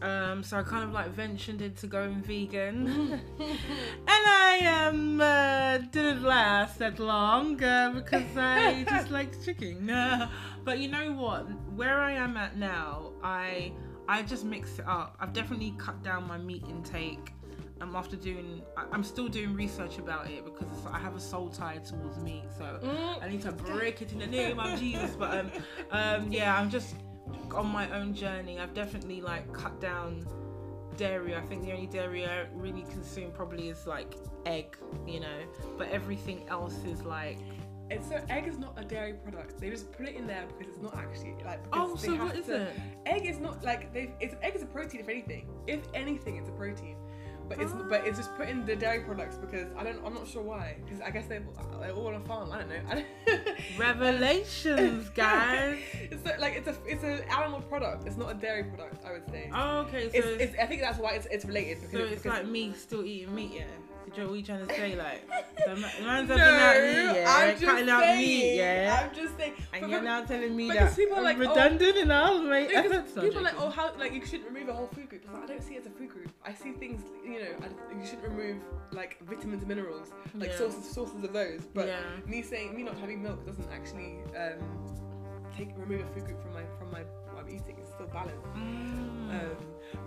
[0.03, 2.87] um, so I kind of like ventured into going vegan,
[3.39, 9.93] and I um uh, didn't last that long uh, because I just like chicken.
[10.65, 11.43] but you know what?
[11.75, 13.73] Where I am at now, I
[14.09, 15.17] I just mix it up.
[15.21, 17.35] I've definitely cut down my meat intake.
[17.81, 21.21] Um, after doing, I- I'm still doing research about it because it's, I have a
[21.21, 22.79] soul tie towards meat, so
[23.23, 25.17] I need to break it in the name of Jesus.
[25.17, 25.51] But um,
[25.91, 26.95] um, yeah, I'm just
[27.55, 28.59] on my own journey.
[28.59, 30.27] I've definitely like cut down
[30.99, 31.35] dairy.
[31.35, 34.15] I think the only dairy I really consume probably is like
[34.45, 35.39] egg, you know.
[35.79, 37.39] But everything else is like.
[37.93, 39.59] It's so egg is not a dairy product.
[39.59, 41.61] They just put it in there because it's not actually like.
[41.73, 42.73] Oh, so what is to- it?
[43.07, 44.13] Egg is not like they.
[44.21, 45.49] It's egg is a protein if anything.
[45.67, 46.97] If anything, it's a protein.
[47.51, 50.27] But it's but it's just put in the dairy products because I don't I'm not
[50.29, 51.43] sure why because I guess they're,
[51.81, 52.81] they're all on a farm I don't know.
[52.89, 52.95] I
[53.27, 55.79] don't- Revelations, guys.
[55.95, 58.07] it's a, like it's a it's an animal product.
[58.07, 59.05] It's not a dairy product.
[59.05, 59.51] I would say.
[59.53, 61.99] Oh, okay, so It's, it's, it's, I think that's why it's, it's related because so
[61.99, 63.65] it's because- like me still eating meat, yeah.
[64.17, 64.97] What are you trying to say?
[64.97, 65.29] Like,
[65.65, 69.09] the man's no, out meat, yeah, I'm just cutting out saying, meat, yeah.
[69.09, 69.55] I'm just saying.
[69.73, 72.93] and you're now telling me that people are like, oh, redundant and I'll make Because
[72.93, 73.13] efforts.
[73.15, 75.25] people are like, oh, how like you shouldn't remove a whole food group.
[75.33, 76.31] Like, I don't see it as a food group.
[76.45, 80.59] I see things, you know, I, you shouldn't remove like vitamins and minerals, like Yeah.
[80.59, 81.63] sources sources of those.
[81.73, 82.01] But yeah.
[82.27, 84.59] me saying me not having milk doesn't actually um,
[85.57, 87.77] take remove a food group from my from my what I'm eating.
[87.81, 88.47] It's still balanced.
[88.55, 89.31] Mm.
[89.31, 89.57] Um,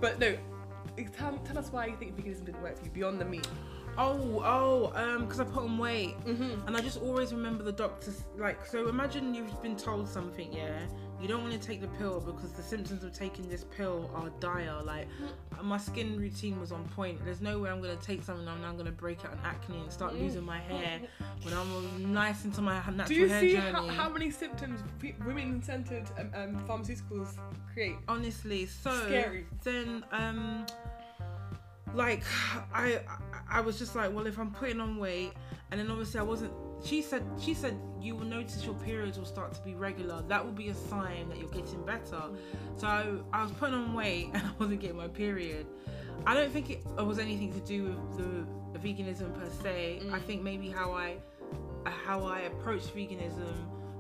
[0.02, 0.36] but no,
[1.18, 3.48] tell, tell us why you think veganism didn't work for you beyond the meat.
[3.98, 6.20] Oh, oh, um, because I put on weight.
[6.26, 6.68] Mm-hmm.
[6.68, 10.80] And I just always remember the doctors, like, so imagine you've been told something, yeah?
[11.22, 14.30] You don't want to take the pill because the symptoms of taking this pill are
[14.42, 14.82] dire.
[14.84, 15.08] Like,
[15.62, 17.24] my skin routine was on point.
[17.24, 19.90] There's no way I'm going to take something I'm to break out an acne and
[19.90, 21.00] start losing my hair
[21.44, 24.82] when I'm nice into my natural hair Do you hair see how, how many symptoms
[25.26, 27.38] women-centered um, um, pharmaceuticals
[27.72, 27.96] create?
[28.10, 29.46] Honestly, so Scary.
[29.64, 30.66] then, um,
[31.94, 32.24] like
[32.74, 33.02] I
[33.50, 35.34] I was just like, well, if I'm putting on weight,
[35.72, 36.54] and then obviously I wasn't.
[36.84, 40.22] She said she said you will notice your periods will start to be regular.
[40.28, 42.22] That will be a sign that you're getting better.
[42.76, 45.68] So I, was putting on weight and I wasn't getting my period.
[46.26, 50.02] I don't think it was anything to do with the veganism per se.
[50.12, 50.24] I mm.
[50.24, 51.16] think maybe how I
[51.86, 53.54] how I approached veganism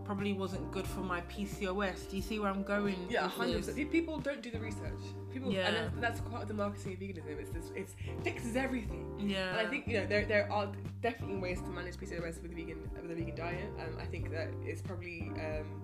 [0.06, 2.10] probably wasn't good for my PCOS.
[2.10, 2.96] Do you see where I'm going?
[3.10, 3.92] Yeah, hundred percent.
[3.92, 5.00] People don't do the research.
[5.32, 5.68] People, Yeah.
[5.68, 7.39] and that's, that's part of the marketing of veganism.
[7.39, 9.06] It's this, it's fixes everything.
[9.20, 9.50] Yeah.
[9.50, 12.56] And I think you know there, there are definitely ways to manage PCOS with a
[12.56, 13.70] vegan with a vegan diet.
[13.80, 15.82] Um, I think that it's probably um,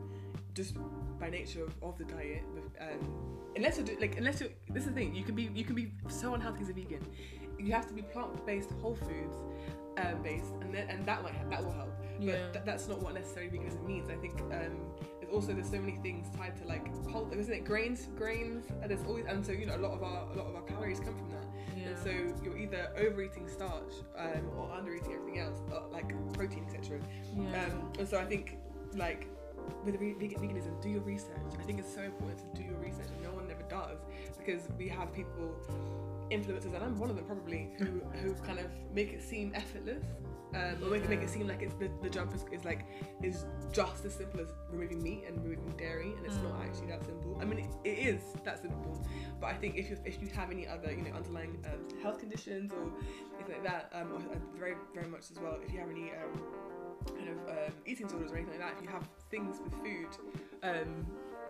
[0.54, 0.76] just
[1.20, 2.44] by nature of, of the diet.
[2.80, 5.64] Um, unless you do like unless you this is the thing you can be you
[5.66, 7.06] can be so unhealthy as a vegan.
[7.58, 9.40] You have to be plant based, whole foods
[9.98, 11.94] um, based, and then and that might that will help.
[12.20, 12.34] Yeah.
[12.34, 14.10] But th- that's not what necessarily veganism means.
[14.10, 14.76] I think um,
[15.20, 18.90] there's also there's so many things tied to like pul- isn't it grains grains and
[18.92, 21.00] there's always and so you know a lot of our a lot of our calories
[21.00, 21.46] come from that.
[21.78, 21.88] Yeah.
[21.88, 27.00] And so you're either overeating starch um, or undereating everything else, uh, like protein, etc.
[27.38, 27.66] yeah.
[27.66, 28.58] Um, and so I think,
[28.96, 29.28] like,
[29.86, 31.38] with ve- vegan- veganism, do your research.
[31.58, 34.00] I think it's so important to do your research, and no one ever does
[34.38, 35.56] because we have people,
[36.32, 40.04] influencers, and I'm one of them probably, who who kind of make it seem effortless.
[40.54, 42.88] Um, or make, make it seem like it's the, the jump is, is like
[43.22, 47.06] is just as simple as removing meat and removing dairy, and it's not actually that
[47.06, 47.38] simple.
[47.40, 49.06] I mean, it, it is that simple,
[49.40, 52.20] but I think if you if you have any other you know underlying um, health
[52.20, 52.92] conditions or
[53.36, 56.12] anything like that, um, or, uh, very very much as well, if you have any
[56.12, 56.42] um,
[57.16, 60.10] kind of um, eating disorders or anything like that, if you have things with food,
[60.64, 61.06] um,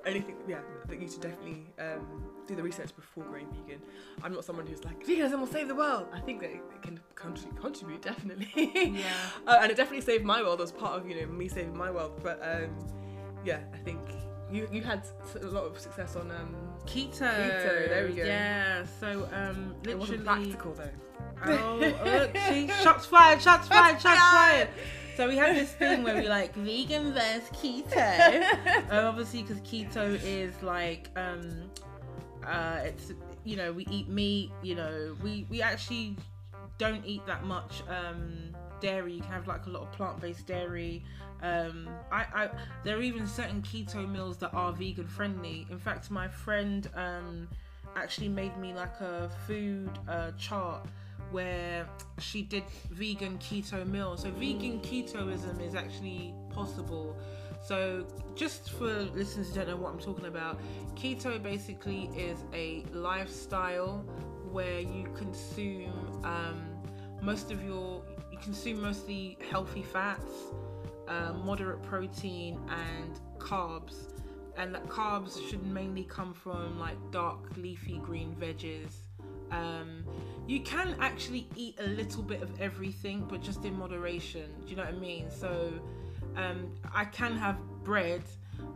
[0.06, 3.82] anything, yeah, that you should definitely um, do the research before going vegan.
[4.24, 6.08] I'm not someone who's like veganism will save the world.
[6.14, 9.06] I think that it, it can contribute, contribute definitely, yeah.
[9.48, 11.92] uh, and it definitely saved my world as part of you know me saving my
[11.92, 12.20] world.
[12.24, 12.76] But um,
[13.46, 14.00] yeah, I think
[14.52, 15.04] you you had
[15.42, 17.20] a lot of success on um, Keto.
[17.20, 18.24] Keto, there we go.
[18.24, 18.86] Yeah.
[19.00, 20.52] So um, it wasn't literally.
[20.54, 20.90] practical though.
[21.46, 21.80] Oh,
[22.50, 24.70] see, shots fired, shots fired, shots fired.
[25.20, 28.42] So we have this thing where we like vegan versus keto.
[28.90, 31.70] um, obviously, because keto is like, um,
[32.48, 33.12] uh, it's
[33.44, 34.50] you know we eat meat.
[34.64, 36.16] You know we we actually
[36.78, 39.16] don't eat that much um, dairy.
[39.16, 41.04] You can have like a lot of plant-based dairy.
[41.44, 42.50] Um, I, I
[42.86, 45.68] there are even certain keto meals that are vegan friendly.
[45.70, 47.50] In fact, my friend um,
[47.98, 50.88] actually made me like a food uh, chart
[51.32, 51.88] where
[52.20, 54.24] she did vegan keto meals.
[54.24, 57.16] So vegan ketoism is actually possible.
[57.66, 60.60] So just for listeners who don't know what I'm talking about,
[60.96, 64.06] keto basically is a lifestyle
[64.52, 66.80] where you consume um,
[67.22, 70.32] most of your you consume mostly healthy fats,
[71.08, 74.14] uh, moderate protein, and carbs.
[74.58, 78.92] And that carbs should mainly come from like dark leafy green veggies.
[79.52, 80.04] Um,
[80.50, 84.50] you can actually eat a little bit of everything, but just in moderation.
[84.64, 85.30] Do you know what I mean?
[85.30, 85.72] So
[86.36, 88.24] um, I can have bread,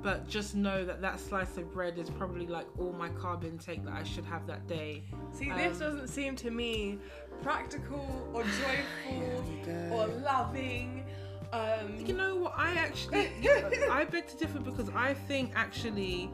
[0.03, 3.83] but just know that that slice of bread is probably like all my carb intake
[3.85, 5.01] that I should have that day.
[5.31, 6.99] See, this Um, doesn't seem to me
[7.41, 8.05] practical
[8.35, 11.03] or joyful or loving.
[11.51, 12.53] Um, You know what?
[12.55, 13.29] I actually,
[13.89, 16.29] I beg to differ because I think actually,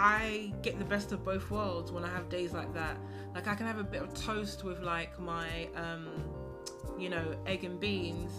[0.00, 2.96] I get the best of both worlds when I have days like that.
[3.34, 6.06] Like I can have a bit of toast with like my, um,
[6.96, 8.30] you know, egg and beans,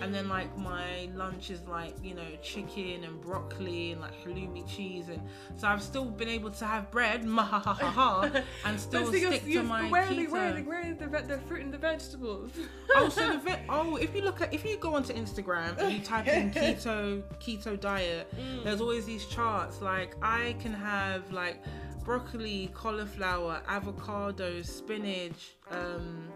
[0.00, 4.66] and then like my lunch is like you know chicken and broccoli and like halloumi
[4.66, 5.20] cheese, and
[5.56, 9.50] so I've still been able to have bread, mahahaha, and still see, you're- stick to
[9.50, 10.16] you're- my where keto.
[10.16, 12.50] the, where are the, where the, the fruit and the vegetables?
[12.96, 15.92] oh, so the ve- oh, if you look at if you go onto Instagram and
[15.92, 18.32] you type in keto keto diet,
[18.64, 19.80] there's always these charts.
[19.82, 21.58] Like I can have like
[22.04, 26.28] broccoli, cauliflower, avocado, spinach, um,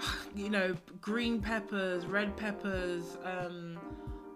[0.34, 3.16] you know, green peppers, red peppers.
[3.24, 3.78] Um,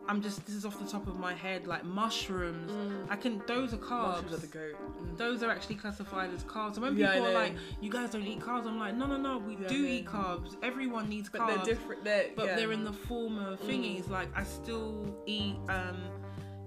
[0.09, 2.73] I'm just this is off the top of my head, like mushrooms.
[3.09, 4.23] I can those are carbs.
[4.23, 4.75] Mushrooms are the goat.
[5.01, 5.17] Mm.
[5.17, 6.75] Those are actually classified as carbs.
[6.75, 9.17] And when Yeah, people are like, "You guys don't eat carbs," I'm like, "No, no,
[9.17, 9.39] no.
[9.39, 10.57] We Yeah, do eat carbs.
[10.63, 12.05] Everyone needs But carbs, they're different.
[12.05, 12.57] They're, but yeah.
[12.57, 14.09] they're in the form of thingies.
[14.09, 15.57] Like I still eat.
[15.69, 16.03] um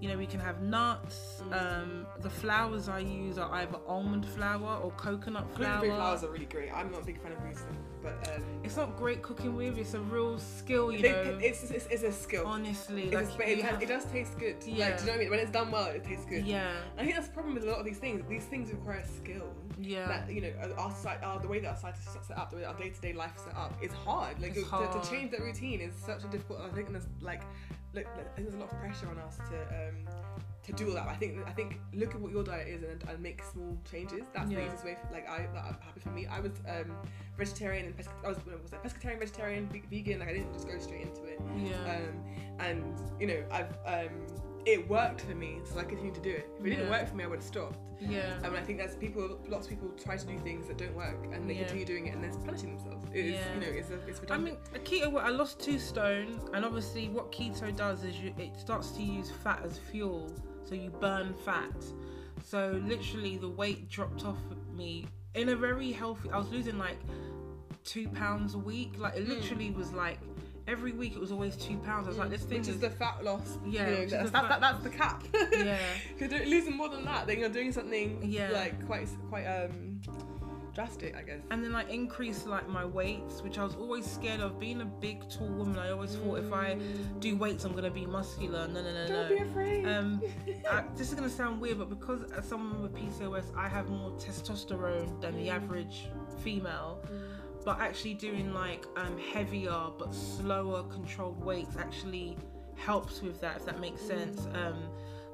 [0.02, 1.42] you know, we can have nuts.
[1.52, 5.78] Um, the flours I use are either almond flour or coconut flour.
[5.80, 6.72] Gluten-free flours are really great.
[6.74, 9.78] I'm not a big fan of gluten, but um, It's not great cooking with.
[9.78, 11.38] It's a real skill, you they- know.
[11.40, 12.48] it's, it's, it's a skill.
[12.48, 14.56] honestly, like a, but it, have- it does taste good.
[14.66, 14.86] Yeah.
[14.88, 15.30] Like, do you know what I mean?
[15.30, 16.48] When it's done well, it tastes good.
[16.48, 18.24] yeah, I think that's the problem with a lot of these things.
[18.28, 19.54] These things require skill.
[19.80, 20.08] yeah.
[20.08, 22.58] That you know, our site, our, the way that our site is set up, the
[22.58, 24.42] way our day-to-day life is set up, it's hard.
[24.42, 26.62] Like It's to- To, change that routine is such a difficult.
[26.62, 27.44] I think there's like,
[27.94, 29.58] look, think there's a lot of pressure on us to
[29.90, 29.96] um,
[30.66, 31.08] to do all that.
[31.08, 34.24] I think I think look at what your diet is and, and make small changes.
[34.34, 34.60] That's Yeah.
[34.60, 34.98] the easiest way.
[35.08, 36.26] For, like I that happened for me.
[36.28, 36.92] I was um,
[37.38, 40.20] vegetarian and pesca- I was was I pescatarian, vegetarian, ve- vegan.
[40.20, 41.40] Like I didn't just go straight into it.
[41.58, 41.96] Yeah.
[41.96, 42.24] Um,
[42.60, 42.84] and
[43.20, 44.12] you know I've um,
[44.66, 46.50] it worked for me, so I continued to do it.
[46.60, 47.78] If it didn't work for me, I would have stopped.
[48.02, 48.34] yeah.
[48.40, 49.38] Um, and I think that's people.
[49.48, 51.60] Lots of people try to do things that don't work, and they Yeah.
[51.66, 53.06] continue doing it, and they're punishing themselves.
[53.14, 53.54] It is, Yeah.
[53.54, 55.22] you know, it's a, it's I mean, a keto.
[55.22, 59.30] I lost two stone, and obviously, what keto does is you, it starts to use
[59.44, 60.32] fat as fuel,
[60.66, 61.72] so you burn fat.
[62.44, 64.38] So literally, the weight dropped off
[64.76, 66.30] me in a very healthy.
[66.32, 66.98] I was losing like
[67.84, 68.94] two pounds a week.
[68.98, 69.30] Like it Mm.
[69.30, 70.20] literally was like
[70.68, 72.08] every week it was always two pounds.
[72.08, 73.58] I was like, this thing which is is the fat loss.
[73.68, 75.24] Yeah, you know, that's, the that, that, that's the cap.
[75.54, 75.78] yeah,
[76.20, 78.50] you're losing more than that, then you're doing something Yeah.
[78.52, 80.02] like quite quite um
[80.76, 81.40] drastic, I guess.
[81.50, 84.60] and then I increased like my weights, which I was always scared of.
[84.60, 86.78] Being a big, tall woman, I always thought if I
[87.20, 88.68] do weights, I'm gonna be muscular.
[88.68, 89.08] No, no, no, no.
[89.08, 89.36] Don't no.
[89.38, 89.86] be afraid.
[89.88, 90.22] Um,
[90.72, 94.12] I, this is gonna sound weird, but because as someone with PCOS, I have more
[94.12, 96.10] testosterone than the average
[96.44, 97.02] female.
[97.64, 102.38] But actually doing like um, heavier but slower controlled weights actually
[102.76, 104.48] helps with that, if that makes sense.
[104.54, 104.84] Um,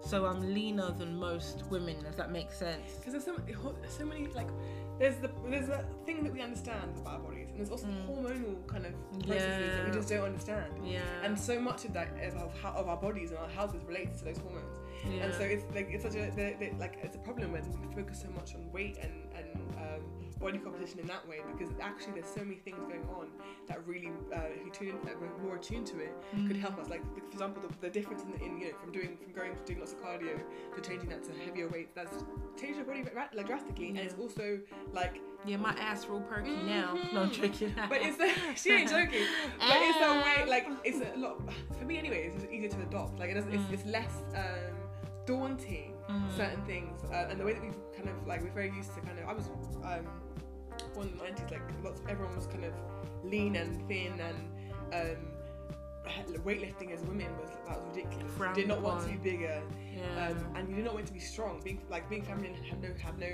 [0.04, 2.94] so I'm leaner than most women, if that makes sense.
[2.96, 3.36] Because there's so,
[3.82, 4.48] there's so many like
[5.02, 8.08] there's the there's a thing that we understand about our bodies, and there's also Mm.
[8.10, 8.94] hormonal kind of
[9.28, 10.72] processes that we just don't understand.
[10.86, 11.02] Yeah.
[11.26, 13.84] And so much of that of, of, how, of our bodies and our health is
[13.92, 14.76] related to those hormones.
[15.04, 15.24] yeah.
[15.24, 17.88] And so it's like it's such a the, the, like it's a problem when we
[18.00, 19.50] focus so much on weight and and
[19.84, 20.02] um,
[20.42, 23.28] body composition in that way because actually there's so many things going on
[23.68, 26.12] that really uh, if you tune in, that we're more attuned to it
[26.48, 26.90] could help us.
[26.90, 29.64] Like for example, the, the difference in, in you know from doing from going to
[29.66, 30.42] doing lots of cardio
[30.76, 32.24] to changing that to heavier weights that's
[32.60, 34.60] changed your body like drastically and it's also
[34.94, 36.98] like yeah, my ass real perky now.
[37.14, 37.74] No, I'm joking.
[37.90, 39.26] but it's the, she ain't joking
[39.58, 41.42] but it's a way like it's a lot
[41.78, 43.74] for me anyway it's easier to adopt like it doesn't, it's, Mm.
[43.74, 44.76] it's less um,
[45.26, 46.36] daunting Mm.
[46.36, 49.02] certain things uh, and the way that we've kind of like we're very used to
[49.02, 49.48] kind of I was
[49.84, 50.06] um,
[50.98, 52.74] in the 90s like lots everyone was kind of
[53.24, 54.38] lean and thin and
[54.94, 55.18] um,
[56.44, 59.62] weightlifting as women was that was ridiculous you did not want to be bigger
[59.96, 60.28] Yeah.
[60.28, 62.90] um, and you did not want to be strong being like being feminine had no
[63.02, 63.28] had no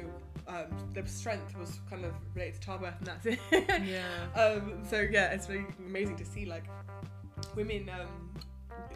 [0.47, 3.39] um, the strength was kind of related to childbirth and that's it
[3.85, 4.03] yeah.
[4.41, 6.65] um, so yeah, it's very amazing to see like
[7.55, 8.29] women um,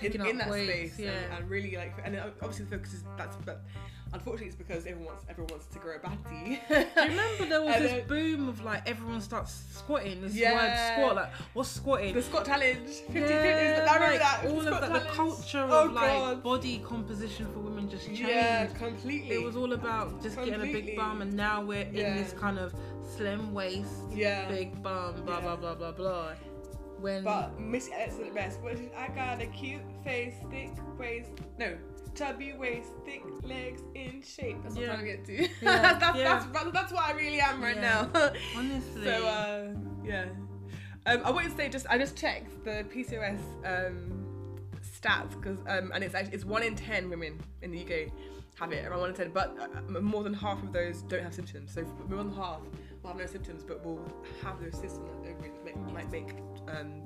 [0.02, 1.12] in, in that weights, space yeah.
[1.12, 3.64] and, and really like and obviously the focus is that's but
[4.14, 6.60] unfortunately it's because everyone wants everyone wants to grow a baddie.
[6.70, 10.22] Do you remember there was And this then- boom of like everyone starts squatting?
[10.22, 10.54] This Yeah.
[10.54, 12.14] word squat, like what's squatting?
[12.14, 14.46] the Squat Challenge, 50 Yeah, 50s, I remember like, that.
[14.46, 16.44] All of that, the culture of Oh, like God.
[16.44, 18.22] body composition for women just changed.
[18.22, 19.36] Yeah, completely.
[19.36, 22.58] It was all about just getting a big bum, and now we're in this kind
[22.60, 22.74] of
[23.16, 24.48] slim waist, yeah.
[24.50, 25.42] big bum, blah Yeah.
[25.42, 26.34] blah blah blah blah.
[27.00, 28.60] When But Miss at the best.
[28.64, 28.94] It?
[28.96, 31.32] I got a cute face, thick waist.
[31.58, 31.76] No,
[32.16, 34.58] chubby waist, thick legs, in shape.
[34.64, 34.92] That's what Yeah.
[34.94, 35.50] I'm trying to get to.
[35.62, 36.46] Yeah, that's, yeah.
[36.54, 38.10] That's, that's what I really am right now.
[38.58, 39.68] honestly, So uh,
[40.04, 40.26] yeah,
[41.06, 44.26] um, I wanted to say just I just checked the PCOS um,
[45.02, 48.12] stats because um, and it's actually it's one in ten women in the UK
[48.60, 51.34] have it around one in ten, but uh, more than half of those don't have
[51.34, 51.74] symptoms.
[51.74, 52.60] So more than half
[53.02, 54.00] will have no symptoms, but will
[54.44, 56.36] have those cysts on the ovaries that make, might make
[56.68, 57.02] um,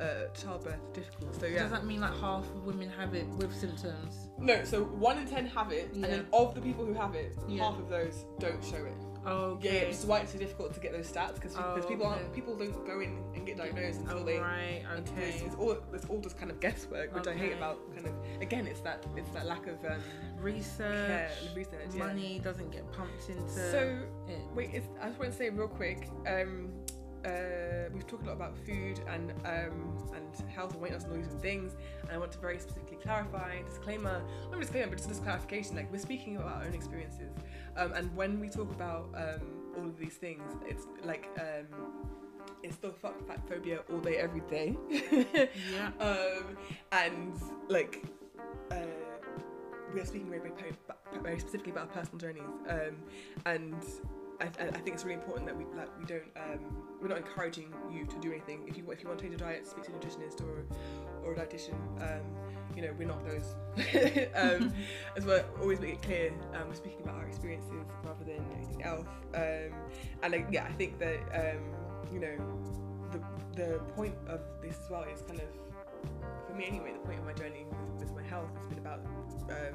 [0.00, 1.34] uh, childbirth difficult.
[1.40, 4.28] So yeah, does that mean like half of women have it with symptoms?
[4.38, 4.64] no.
[4.64, 7.64] So one in ten have it, and then of the people who have it, Yeah.
[7.64, 8.92] half of those don't show it.
[9.26, 9.86] Oh, Yeah, okay.
[9.86, 12.56] which is why it's so difficult to get those stats because Oh, people aren't people
[12.56, 15.28] don't go in and get diagnosed until Oh, they right, okay.
[15.30, 18.12] it's, it's all it's all just kind of guesswork, which I hate about kind of
[18.40, 20.00] again it's that it's that lack of um,
[20.40, 21.80] Research, research.
[21.94, 22.06] yeah.
[22.06, 24.38] money doesn't get pumped into So it.
[24.54, 26.08] wait, it's, I just want to say real quick.
[26.26, 26.70] Um,
[27.24, 31.12] uh, we've talked a lot about food and um, and health and weight loss and
[31.12, 35.08] all these things, and I want to very specifically clarify disclaimer, not disclaimer, but just
[35.08, 35.76] this clarification.
[35.76, 37.32] Like we're speaking about our own experiences,
[37.76, 39.40] um, and when we talk about um,
[39.76, 41.66] all of these things, it's like um,
[42.62, 44.76] it's still fuck fat phobia all day, every day.
[45.10, 45.90] Yeah.
[46.00, 46.56] um,
[46.92, 47.34] and
[47.68, 48.04] like
[48.70, 48.76] uh,
[49.94, 50.72] we are speaking very, very,
[51.22, 52.96] very specifically about our personal journeys, um,
[53.46, 53.82] and
[54.40, 56.60] I, I think it's really important that we like we don't um,
[57.02, 58.62] we're not encouraging you to do anything.
[58.66, 60.64] If you if you want to change your diet, speak to a nutritionist or
[61.24, 61.74] or a dietitian.
[62.00, 62.22] Um,
[62.76, 63.56] you know, we're not those.
[64.36, 64.72] um,
[65.16, 68.84] as well, always make it clear um, we're speaking about our experiences rather than anything
[68.84, 69.06] else.
[69.34, 69.72] Um,
[70.22, 71.62] and like, yeah, I think that um,
[72.12, 72.36] you know
[73.10, 73.20] the
[73.56, 75.48] the point of this as well is kind of
[76.46, 76.92] for me anyway.
[76.92, 79.00] The point of my journey with, with my health has been about
[79.50, 79.74] um,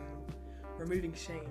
[0.83, 1.49] removing shame.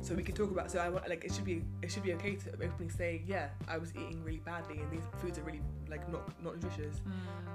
[0.00, 0.70] So we can talk about.
[0.70, 3.48] So I want like it should be it should be okay to openly say yeah
[3.68, 7.00] I was eating really badly and these foods are really like not not nutritious,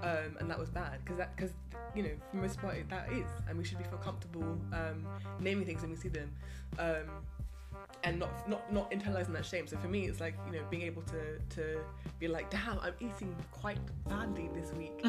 [0.03, 1.51] um, and that was bad because that because
[1.95, 5.05] you know for most part that is and we should be feel comfortable um,
[5.39, 6.31] naming things when we see them.
[6.79, 7.09] Um,
[8.03, 9.67] and not not not internalizing that shame.
[9.67, 11.79] So for me, it's like you know being able to to
[12.19, 15.01] be like, damn, I'm eating quite badly this week,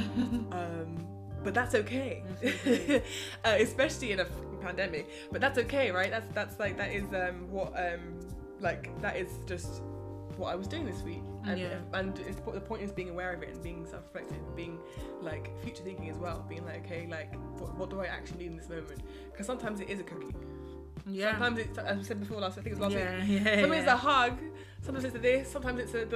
[0.52, 1.06] um,
[1.44, 3.02] but that's okay, That's okay.
[3.44, 4.26] uh, especially in a
[4.60, 5.08] pandemic.
[5.32, 6.10] But that's okay, right?
[6.10, 8.18] That's that's like that is um, what um,
[8.60, 9.82] like that is just
[10.36, 11.78] what I was doing this week, and Yeah.
[11.94, 14.78] and it's, the point is being aware of it and being self-reflective, and being
[15.20, 18.50] like future thinking as well, being like, okay, like what, what do I actually need
[18.52, 19.00] in this moment?
[19.32, 20.34] Because sometimes it is a cookie.
[21.06, 21.32] yeah.
[21.32, 22.58] Sometimes it's as we said before last.
[22.58, 23.04] I think it was last week.
[23.04, 23.80] yeah, yeah, Sometimes yeah.
[23.82, 24.38] it's a hug.
[24.80, 25.50] Sometimes it's a this.
[25.50, 26.06] Sometimes it's a.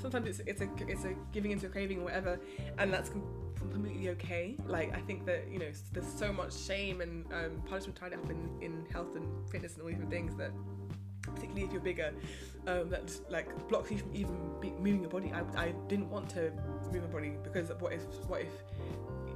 [0.00, 2.40] Sometimes it's it's a it's a giving into a craving or whatever,
[2.78, 3.10] and that's
[3.58, 4.56] completely okay.
[4.66, 8.30] Like I think that you know there's so much shame and um, punishment tied up
[8.30, 10.50] in in health and fitness and all these different things that.
[11.20, 12.14] Particularly if you're bigger,
[12.66, 14.34] um, that like blocks you from even
[14.78, 15.30] moving your body.
[15.30, 16.50] I, I didn't want to
[16.90, 18.48] move my body because what if what if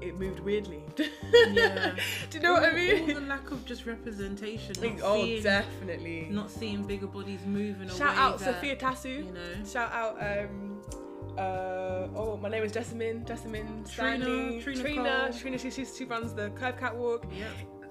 [0.03, 0.83] it moved weirdly?
[1.53, 1.95] Yeah.
[2.31, 3.01] Do you know what I mean?
[3.01, 4.75] All the lack of just representation.
[4.81, 6.29] Not oh, seeing, definitely.
[6.31, 9.27] not seeing bigger bodies moving Shout out that, Sophia Tassu.
[9.27, 9.65] You know.
[9.65, 10.83] Shout out um
[11.39, 15.31] uh oh my name is Jessamyn Jessamyn Trina, Stanley Trina Trina.
[15.39, 17.47] Trina she, she, she runs the curve catwalk Yeah.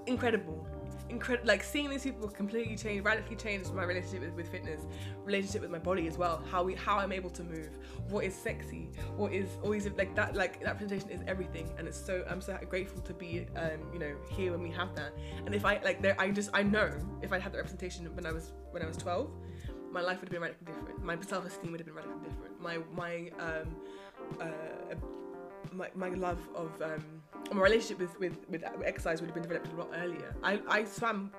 [0.06, 0.66] incredible
[1.08, 4.80] incredible like seeing these people completely change radically change my relationship with, with fitness
[5.24, 7.68] relationship with my body as well how we how I'm able to move
[8.08, 11.98] what is sexy what is always like that like that presentation is everything and it's
[12.02, 15.12] so I'm so grateful to be um you know here when we have that
[15.44, 16.90] and if I like there I just I know
[17.20, 19.30] if I had that representation when I was when I was 12
[19.92, 21.04] my life would have been radically different.
[21.04, 22.60] My self-esteem would have been radically different.
[22.60, 23.76] My my um,
[24.40, 24.94] uh,
[25.72, 27.04] my, my love of um,
[27.52, 30.34] my relationship with, with, with exercise would have been developed a lot earlier.
[30.42, 31.30] I, I swam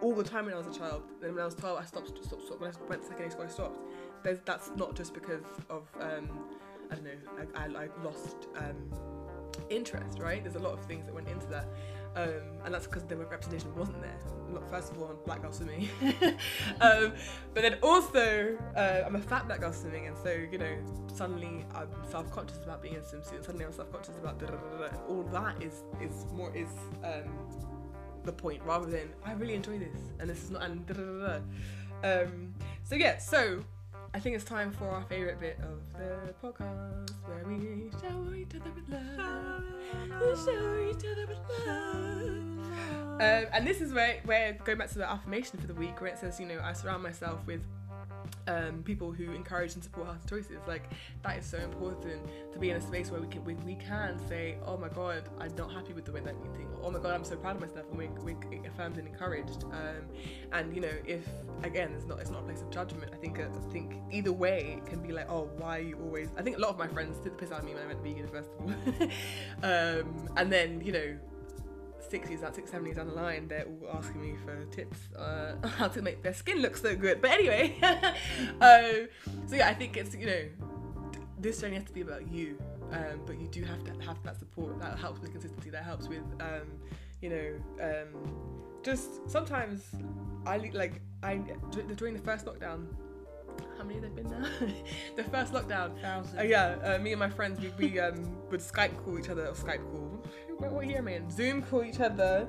[0.00, 1.02] all the time when I was a child.
[1.20, 2.08] Then when I was 12, I stopped.
[2.08, 2.60] stopped, stopped.
[2.60, 3.80] When I went to secondary school, I stopped.
[4.22, 6.28] There's, that's not just because of um,
[6.90, 7.48] I don't know.
[7.56, 8.90] I, I, I lost um,
[9.70, 10.18] interest.
[10.18, 10.42] Right?
[10.42, 11.66] There's a lot of things that went into that.
[12.16, 12.30] Um,
[12.64, 14.18] and that's because the representation wasn't there.
[14.50, 15.88] Not first of all, on black girl swimming,
[16.80, 17.12] um,
[17.52, 20.76] but then also uh, I'm a fat black girl swimming, and so you know
[21.14, 23.36] suddenly I'm self-conscious about being in a swimsuit.
[23.36, 24.96] And suddenly I'm self-conscious about da da da da.
[25.08, 26.70] All that is is more is
[27.04, 27.28] um,
[28.24, 31.02] the point rather than I really enjoy this, and this is not and da da
[31.02, 31.38] da
[32.02, 32.22] da.
[32.22, 33.62] Um, so yeah, so
[34.14, 38.54] I think it's time for our favorite bit of the podcast where we shower each
[38.54, 39.64] other with love.
[40.20, 42.46] We each other with love.
[43.18, 46.10] Um, and this is where, where going back to the affirmation for the week, where
[46.10, 47.62] it says, you know, I surround myself with
[48.46, 50.58] um, people who encourage and support healthy choices.
[50.66, 50.90] Like
[51.22, 52.22] that is so important
[52.52, 55.28] to be in a space where we can we, we can say, oh my god,
[55.40, 56.68] I'm not happy with the way that I'm eating.
[56.80, 59.64] Or, oh my god, I'm so proud of myself, and we we affirmed and encouraged.
[59.64, 60.06] Um,
[60.52, 61.26] and you know, if
[61.62, 63.12] again, it's not it's not a place of judgment.
[63.12, 66.28] I think uh, I think either way can be like, oh, why are you always?
[66.36, 67.86] I think a lot of my friends took the piss out of me when I
[67.86, 69.08] went vegan first of all.
[69.70, 71.16] um, and then you know
[72.10, 74.98] six years out, six, seven years down the line, they're all asking me for tips
[75.16, 77.20] uh, how to make their skin look so good.
[77.20, 77.76] But anyway,
[78.60, 79.08] um,
[79.46, 80.42] so yeah, I think it's you know
[81.38, 82.58] this journey has to be about you,
[82.92, 86.08] um, but you do have to have that support that helps with consistency, that helps
[86.08, 86.66] with um,
[87.20, 87.52] you know
[87.82, 88.08] um,
[88.82, 89.82] just sometimes
[90.46, 91.40] I like I
[91.96, 92.86] during the first lockdown.
[93.78, 94.46] How many have there been now?
[95.16, 96.38] the first lockdown, Thousand.
[96.38, 99.46] uh, yeah, uh, me and my friends, we, we um, would Skype call each other,
[99.46, 100.22] or Skype call,
[100.58, 101.30] what, what year am I in?
[101.30, 102.48] Zoom call each other,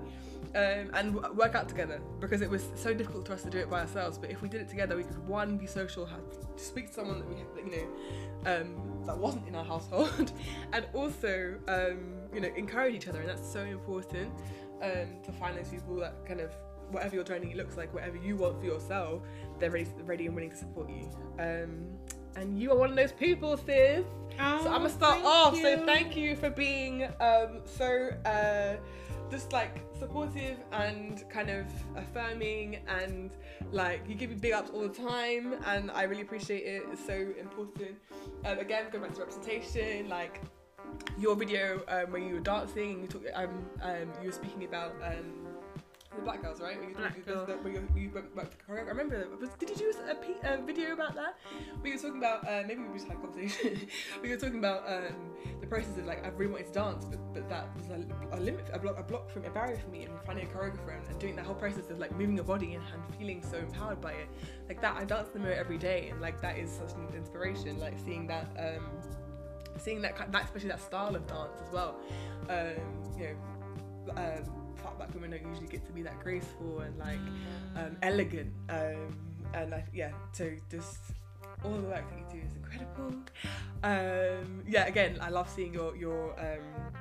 [0.55, 3.57] um, and w- work out together because it was so difficult for us to do
[3.57, 4.17] it by ourselves.
[4.17, 6.21] But if we did it together, we could one be social, have,
[6.55, 10.31] speak to someone that we, that, you know, um, that wasn't in our household,
[10.73, 14.31] and also, um, you know, encourage each other, and that's so important
[14.81, 16.51] um, to find those people that kind of
[16.91, 19.21] whatever your journey looks like, whatever you want for yourself,
[19.59, 21.09] they're ready, ready and willing to support you.
[22.37, 24.05] And you are one of those people, sis.
[24.37, 25.55] So I'm gonna start off.
[25.57, 28.75] So thank you for being um, so uh,
[29.31, 31.65] just like supportive and kind of
[31.95, 33.31] affirming and
[33.71, 36.83] like you give me big ups all the time and I really appreciate it.
[36.91, 37.97] It's so important.
[38.45, 40.39] Um, again, going back to representation, like
[41.17, 44.63] your video um, where you were dancing and you talk, um, um, you were speaking
[44.63, 45.46] about um,
[46.17, 46.77] the black girls, right?
[46.81, 47.45] You, Black you, girl.
[47.45, 48.51] the- where you, you went back.
[48.67, 49.25] I remember.
[49.39, 49.93] Was, did you do
[50.43, 51.37] a, a video about that?
[51.81, 53.87] We were talking about uh, maybe we just had a conversation.
[54.21, 55.13] we were talking about um,
[55.61, 58.39] the process of like I really wanted to dance, but, but that was a, a
[58.39, 61.07] limit, a block, a block from a barrier for me, and finding a choreographer and,
[61.07, 64.01] and doing that whole process of like moving your body and, and feeling so empowered
[64.01, 64.27] by it.
[64.67, 67.07] Like that, I dance in the mirror every day, and like that is such an
[67.15, 67.79] inspiration.
[67.79, 68.47] Like seeing that.
[68.59, 68.85] Um,
[69.79, 71.99] seeing that, that especially that style of dance as well
[72.49, 72.73] um,
[73.15, 73.27] you
[74.07, 77.19] know um, fat black women don't usually get to be that graceful and like
[77.75, 78.51] um, elegant.
[78.69, 79.15] Um,
[79.53, 80.99] and I, yeah, so just
[81.63, 83.15] all the work that you do is incredible.
[83.83, 86.93] Um, yeah, again, I love seeing your your um,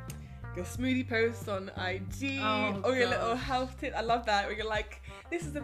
[0.55, 3.21] your smoothie posts on IG Oh, or your God.
[3.21, 3.95] little health tip.
[3.97, 4.47] I love that.
[4.47, 5.61] Where you're like, this is a,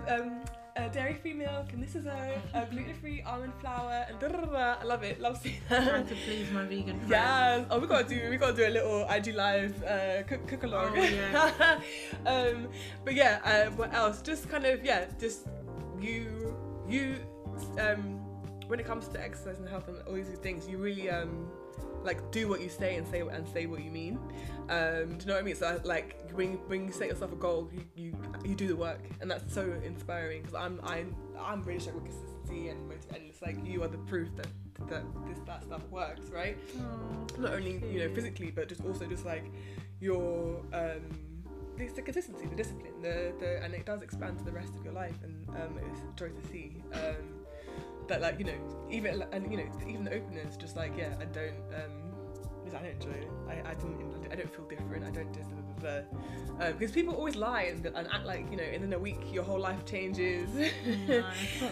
[0.77, 4.41] um, a dairy-free milk and this is a, a gluten-free almond flour and da da
[4.41, 4.47] da.
[4.47, 4.77] da.
[4.81, 5.21] I love it.
[5.21, 5.89] Love seeing that.
[5.89, 7.11] Trying to please my vegan friends.
[7.11, 7.67] Yes.
[7.71, 10.93] Oh, we gotta do we gotta do a little IG live uh, cook cook along.
[10.97, 11.81] Oh, yeah.
[12.27, 12.69] um,
[13.05, 14.23] but yeah, uh, what else?
[14.23, 15.49] Just kind of yeah, just
[16.01, 16.57] you
[16.89, 17.17] you
[17.79, 18.21] um,
[18.67, 21.49] when it comes to exercise and health and all these things, you really um
[22.05, 24.19] like do what you say and say and say what you mean.
[24.69, 25.57] Um, do you know what I mean?
[25.57, 29.01] So like when when you set yourself a goal, you you, you do the work,
[29.21, 33.43] and that's so inspiring because I'm I'm I'm really struggling with consistency and and it's
[33.43, 34.47] like you are the proof that
[34.89, 36.57] that this that stuff works, right?
[36.79, 39.45] Oh, not only you know physically but just also just like
[40.01, 41.03] your um
[41.79, 44.85] it's the consistency the discipline the, the and it does expand to the rest of
[44.85, 47.42] your life and um it's joy to see um
[48.21, 48.59] like you know
[48.91, 52.13] even and you know even the openness just like yeah I don't um
[52.75, 53.29] I don't enjoy it.
[53.49, 54.33] I, I didn't.
[54.33, 55.05] I don't feel different.
[55.05, 55.33] I don't
[56.69, 58.63] because people always lie and, and act like you know.
[58.63, 60.49] And in a week, your whole life changes.
[60.51, 61.23] No,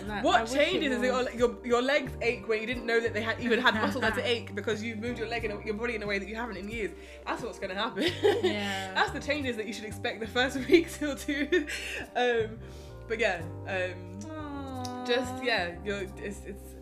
[0.07, 0.11] that.
[0.11, 3.23] I What changes is your, your your legs ache when you didn't know that they
[3.23, 5.95] had even had muscles that to ache because you've moved your leg and your body
[5.95, 6.91] in a way that you haven't in years.
[7.27, 8.05] That's what's gonna happen.
[8.43, 8.93] Yeah.
[8.95, 11.67] That's the changes that you should expect the first week till two.
[12.17, 12.59] Um,
[13.09, 14.30] but yeah, um.
[15.07, 16.75] Just yeah, you're, it's it's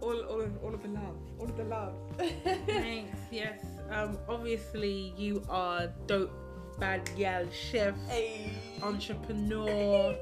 [0.00, 1.94] all all of all of the love, all of the love.
[2.66, 3.18] Thanks.
[3.30, 3.60] Yes.
[3.90, 4.18] Um.
[4.28, 6.32] Obviously, you are dope,
[6.78, 8.52] bad gal, chef, hey.
[8.82, 10.16] entrepreneur,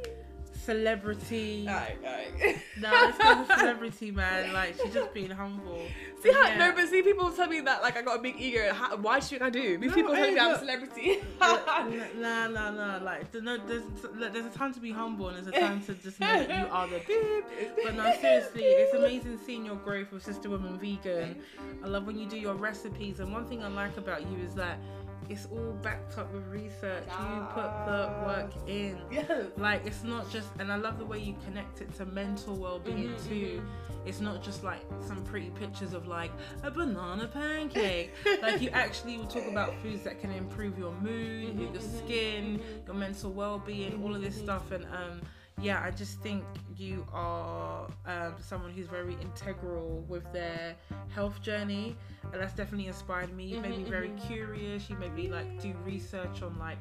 [0.64, 1.66] celebrity.
[1.68, 2.58] Alright, alright.
[2.78, 4.52] No, it's not a celebrity, man.
[4.52, 5.82] Like she's just being humble.
[6.22, 6.58] See how Yeah.
[6.58, 8.72] no, but see people tell me that like I got a big ego.
[8.72, 9.78] How, why should I do?
[9.78, 11.18] These No, people tell me I'm a celebrity.
[12.20, 12.98] Nah, nah, nah.
[13.02, 13.82] Like, there's no, there's,
[14.32, 16.72] there's a time to be humble and there's a time to just know that you
[16.72, 17.76] are the beep.
[17.84, 21.36] But no, seriously, it's amazing seeing your growth with Sister Woman Vegan.
[21.82, 24.54] I love when you do your recipes, and one thing I like about you is
[24.54, 24.78] that
[25.30, 27.06] it's all backed up with research.
[27.08, 28.98] You put the work in.
[29.10, 29.46] yes.
[29.56, 33.10] Like it's not just, and I love the way you connect it to mental well-being
[33.14, 33.62] Mhm, too.
[34.04, 36.32] It's not just like some pretty pictures of like
[36.64, 38.10] a banana pancake.
[38.42, 41.98] like you actually will talk about foods that can improve your mood, Mhm, your mhm,
[42.04, 44.44] skin, your mental well-being, all of this Mhm, mhm.
[44.44, 44.70] stuff.
[44.72, 45.20] And um,
[45.60, 46.42] yeah, I just think
[46.80, 50.74] you are um, someone who's very integral with their
[51.08, 51.94] health journey,
[52.32, 53.44] and that's definitely inspired me.
[53.44, 54.26] You made me Mhm, very mhm.
[54.26, 54.88] curious.
[54.88, 56.78] You made me like do research on like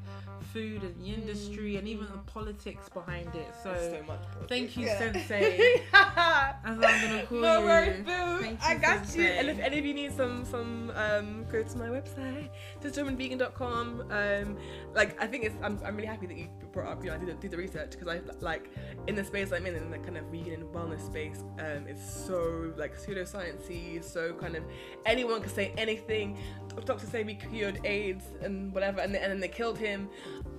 [0.53, 3.53] food and the industry and even the politics behind it.
[3.61, 4.21] So, so much.
[4.47, 4.97] thank you, Yeah.
[4.99, 5.81] Sensei.
[5.93, 7.65] as I'm gonna call no you.
[7.65, 8.41] worries, boo.
[8.41, 9.23] Thank I you, got you.
[9.23, 12.49] And if any of you need some, some, um, go to my website,
[12.81, 14.05] sisterwomanvegan.com.
[14.11, 14.57] Um,
[14.95, 17.03] like I think it's, I'm, I'm really happy that you brought up.
[17.03, 18.69] You know, I did, the- did the research because I like
[19.07, 21.43] in the space I'm in, in the kind of vegan and wellness space.
[21.59, 24.63] Um, it's so like pseudosciencey, so kind of
[25.05, 26.37] anyone can say anything.
[26.85, 30.09] Doctors say we cured AIDS and whatever, and, then- and then they killed him.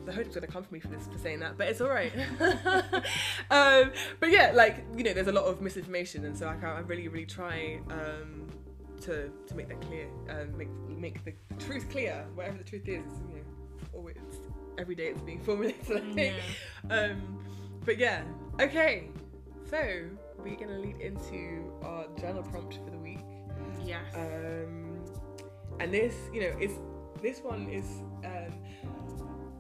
[0.05, 2.13] The hope's gonna come for me for this for saying that, but it's all right.
[3.51, 6.81] um, but yeah, like you know, there's a lot of misinformation, and so I, I
[6.81, 8.49] really, really try um,
[9.03, 11.33] to to make that clear, um, make make the
[11.65, 13.05] truth clear, whatever the truth is.
[13.29, 13.43] You know,
[13.95, 14.17] always
[14.79, 15.85] every day it's being formulated.
[16.15, 16.35] Think.
[16.89, 16.97] Yeah.
[16.97, 17.39] Um,
[17.85, 18.23] but yeah,
[18.61, 19.09] okay.
[19.69, 20.03] So
[20.39, 23.21] we're gonna lead into our journal prompt for the week.
[23.85, 24.15] Yes.
[24.15, 25.05] Um,
[25.79, 26.73] and this, you know, is
[27.23, 27.87] this one is.
[28.25, 28.55] Um,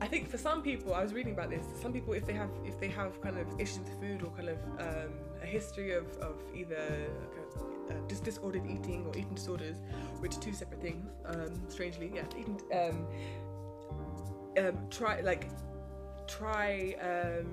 [0.02, 1.64] I think for some people, I was reading about this.
[1.82, 4.48] Some people, if they have if they have kind of issues with food or kind
[4.48, 9.34] of um, a history of, of either kind of, uh, dis- disordered eating or eating
[9.34, 9.76] disorders,
[10.20, 11.06] which are two separate things.
[11.26, 12.60] Um, strangely, yeah, eating.
[12.72, 13.06] Um,
[14.58, 15.48] um, try like
[16.26, 17.46] try um,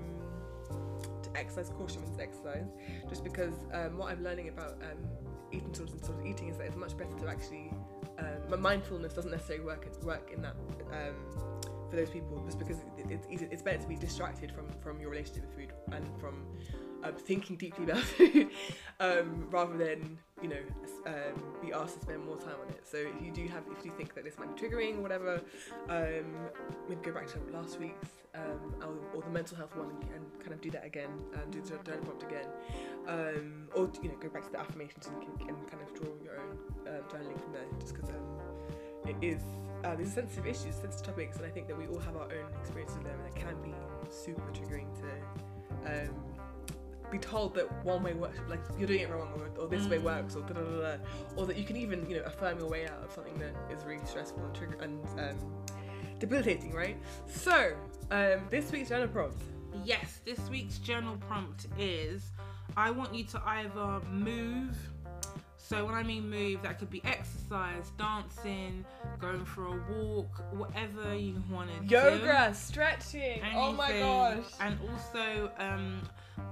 [1.37, 2.65] exercise caution with exercise,
[3.09, 4.97] just because um, what I'm learning about um,
[5.51, 7.71] eating disorders and of eating is that it's much better to actually
[8.19, 10.55] um, my mindfulness doesn't necessarily work work in that
[10.91, 11.15] um,
[11.89, 14.99] for those people just because it, it's easy, it's better to be distracted from from
[14.99, 16.45] your relationship with food and from
[17.03, 18.49] um, thinking deeply about food
[18.99, 20.61] um, rather than you know
[21.05, 22.81] um, be asked to spend more time on it.
[22.83, 25.41] So if you do have if you think that this might be triggering or whatever,
[25.89, 26.25] um,
[26.87, 30.61] maybe go back to last week's um, or, the mental health one and kind of
[30.61, 32.45] do that again and do the journal prompt again,
[33.07, 36.39] um, or you know go back to the affirmations and, and kind of draw your
[36.39, 37.65] own um, journaling from there.
[37.79, 39.41] Just because um, it is
[39.83, 42.51] uh, these sensitive issues, sensitive topics, and I think that we all have our own
[42.61, 43.73] experiences with them, and it can be
[44.09, 45.07] super triggering to
[45.85, 46.26] um,
[47.11, 49.97] be told that one way works, like you're doing it wrong, or, or this way
[49.97, 50.03] Mm.
[50.03, 50.97] works, or da da da, da,
[51.35, 53.83] or that you can even you know affirm your way out of something that is
[53.85, 55.35] really stressful and trigger and um,
[56.19, 56.97] debilitating, right?
[57.27, 57.73] So,
[58.11, 59.41] um, this week's journal prompt.
[59.85, 62.31] Yes, this week's journal prompt is
[62.75, 64.75] I want you to either move.
[65.59, 68.85] So when I mean move, that could be exercise, dancing,
[69.19, 71.93] going for a walk, whatever you want to do.
[71.93, 73.41] Yoga, stretching.
[73.53, 74.45] Oh my gosh.
[74.61, 76.01] And also, um,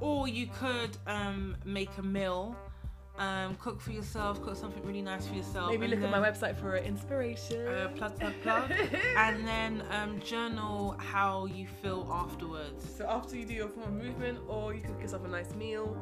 [0.01, 2.55] or you could um, make a meal,
[3.17, 5.69] um, cook for yourself, cook something really nice for yourself.
[5.69, 7.67] Maybe look at my website for inspiration.
[7.67, 8.71] Uh, plug, plug, plug.
[9.17, 12.85] and then um, journal how you feel afterwards.
[12.97, 15.97] So after you do your form of movement, or you cook yourself a nice meal,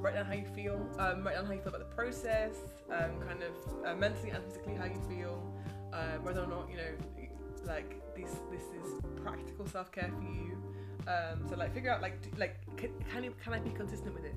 [0.00, 2.56] write down how you feel, um, write down how you feel about the process,
[2.90, 5.54] um, kind of uh, mentally and physically how you feel,
[5.92, 7.28] uh, whether or not you know,
[7.66, 10.63] like this this is practical self care for you.
[11.06, 14.14] Um, so like figure out like do, like can, can you can I be consistent
[14.14, 14.34] with it,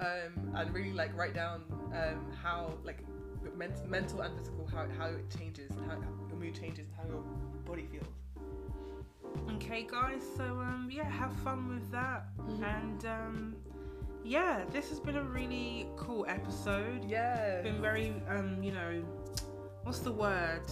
[0.00, 2.98] um, and really like write down um, how like
[3.56, 5.98] ment- mental and physical how, how it changes and how
[6.28, 7.24] your mood changes and how your
[7.64, 8.06] body feels.
[9.54, 10.22] Okay, guys.
[10.36, 12.24] So um, yeah, have fun with that.
[12.38, 12.64] Mm-hmm.
[12.64, 13.56] And um,
[14.24, 17.04] yeah, this has been a really cool episode.
[17.08, 17.62] Yeah.
[17.62, 19.02] Been very um, you know,
[19.82, 20.62] what's the word?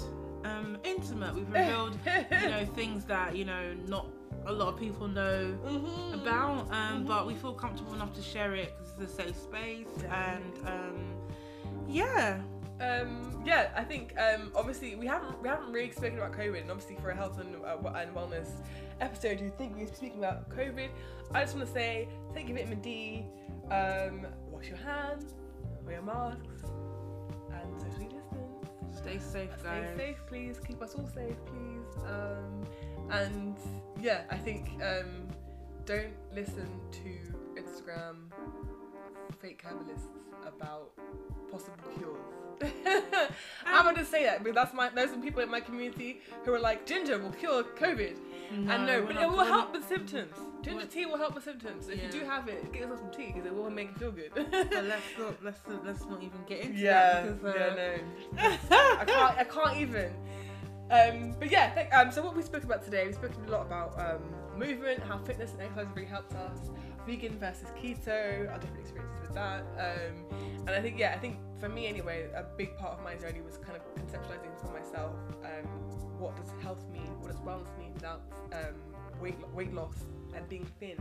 [0.44, 1.34] Um, intimate.
[1.34, 1.98] We've revealed
[2.42, 4.06] you know things that you know not
[4.46, 6.14] a lot of people know Mhm.
[6.22, 7.06] about, um, Mhm.
[7.06, 10.04] but we feel comfortable enough to share it because it's a safe space.
[10.10, 11.14] And um,
[11.88, 12.40] yeah,
[12.80, 16.70] Um, yeah, I think um, obviously we haven't we haven't really spoken about COVID, and
[16.72, 18.50] obviously for a health and, uh, and wellness
[19.00, 20.88] episode, you think we're speaking about COVID.
[21.32, 23.26] I just want to say, take your vitamin D,
[23.70, 25.34] um, wash your hands,
[25.86, 26.64] wear masks,
[27.52, 28.98] and socially distance.
[28.98, 29.90] stay safe, guys.
[29.94, 30.58] Stay safe, please.
[30.58, 32.02] Keep us all safe, please.
[32.08, 32.66] Um,
[33.10, 33.56] and
[34.04, 35.28] yeah, I think um,
[35.86, 38.16] don't listen to Instagram
[39.40, 40.08] fake herbalists
[40.46, 40.90] about
[41.50, 42.70] possible cures.
[43.66, 46.60] I'm gonna say that because that's my there's some people in my community who are
[46.60, 48.16] like ginger will cure COVID,
[48.52, 50.34] and no, but it will help with symptoms.
[50.62, 51.88] Ginger We're- tea will help with symptoms.
[51.88, 52.04] If Yeah.
[52.04, 54.30] you do have it, get yourself some tea because it will make you feel good.
[54.34, 54.52] But
[54.84, 58.58] let's not let's let's not even get into yeah, that because yeah, uh, no.
[59.00, 59.38] I can't.
[59.38, 60.10] I can't even.
[60.90, 63.98] Um, but yeah, um, so what we spoke about today, we spoke a lot about
[63.98, 64.22] um,
[64.58, 66.70] movement, how fitness and exercise really helped us,
[67.06, 70.14] vegan versus keto, our different experiences with that, um,
[70.66, 73.40] and I think yeah, I think for me anyway, a big part of my journey
[73.40, 75.66] was kind of conceptualizing for myself um,
[76.18, 78.22] what does health mean, what does wellness mean without
[78.52, 78.74] um,
[79.20, 80.04] weight weight loss
[80.36, 80.98] and being thin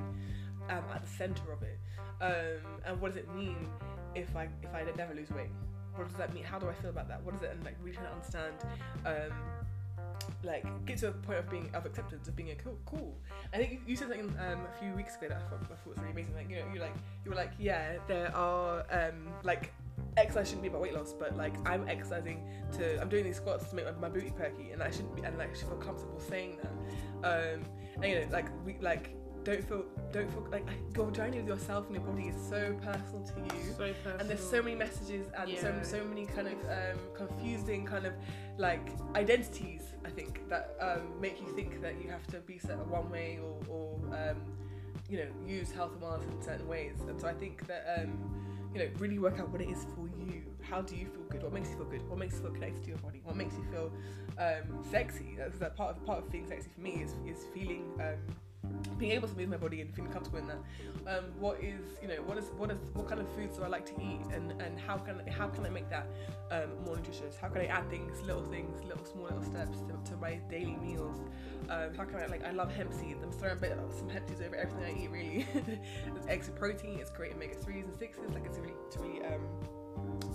[0.69, 1.77] at the center of it,
[2.85, 3.67] and what does it mean
[4.15, 5.49] if I if I never lose weight?
[5.95, 6.43] What does that mean?
[6.43, 7.23] How do I feel about that?
[7.23, 7.51] What is it?
[7.51, 8.55] And like really trying to understand,
[9.05, 9.37] um,
[10.43, 12.77] like get to a point of being of acceptance of being a cool.
[12.85, 13.17] cool.
[13.53, 15.87] I think you- said something um, a few weeks ago that I thought, I thought
[15.87, 16.35] was really amazing.
[16.35, 19.73] Like you know, you like you were like, yeah, there are um, like
[20.17, 22.43] exercise shouldn't be about weight loss, but like I'm exercising
[22.73, 25.23] to I'm doing these squats to make my, my booty perky, and I shouldn't be
[25.23, 26.73] and like I should feel comfortable saying that.
[27.55, 31.47] Um, and you know, like we like don't feel don't feel like your journey with
[31.47, 33.63] yourself and your body is so personal to you.
[33.77, 34.19] So personal.
[34.19, 35.81] and there's so many messages and so, Yeah.
[35.81, 38.13] so many kind of um, confusing kind of
[38.57, 42.77] like identities I think that um, make you think that you have to be set
[42.79, 44.37] a one way or, or um,
[45.09, 46.95] you know use health and wellness in certain ways.
[47.07, 48.11] And so I think that um,
[48.73, 50.43] you know really work out what it is for you.
[50.61, 51.43] How do you feel good?
[51.43, 52.07] What makes you feel good?
[52.09, 53.21] What makes you feel connected to your body?
[53.23, 53.91] What makes you feel
[54.37, 55.35] um, sexy?
[55.37, 58.17] That's that part of part of being sexy for me is, is feeling um,
[58.97, 60.61] being able to move my body and feeling comfortable in that.
[61.05, 63.67] Um, what is you know what is what is what kind of foods do I
[63.67, 66.07] like to eat and, and how can how can I make that
[66.51, 67.35] um, more nutritious?
[67.35, 70.77] How can I add things, little things, little small little steps to, to my daily
[70.77, 71.17] meals?
[71.69, 73.21] Um, how can I like I love hemp seeds.
[73.21, 75.11] I'm throwing bit of some hemp seeds over everything I eat.
[75.11, 75.47] Really,
[76.27, 76.99] it's and protein.
[76.99, 78.31] It's great omega threes and sixes.
[78.33, 79.41] Like it's really really um,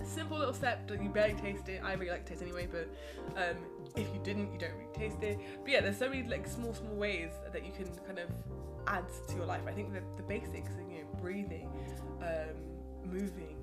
[0.05, 1.81] simple little step that you barely taste it.
[1.83, 2.89] I really like to taste anyway, but
[3.35, 3.57] um,
[3.95, 5.39] if you didn't, you don't really taste it.
[5.63, 8.29] But yeah, there's so many like small, small ways that you can kind of
[8.87, 9.61] add to your life.
[9.67, 11.69] I think that the basics, you know, breathing,
[12.21, 13.57] um, moving,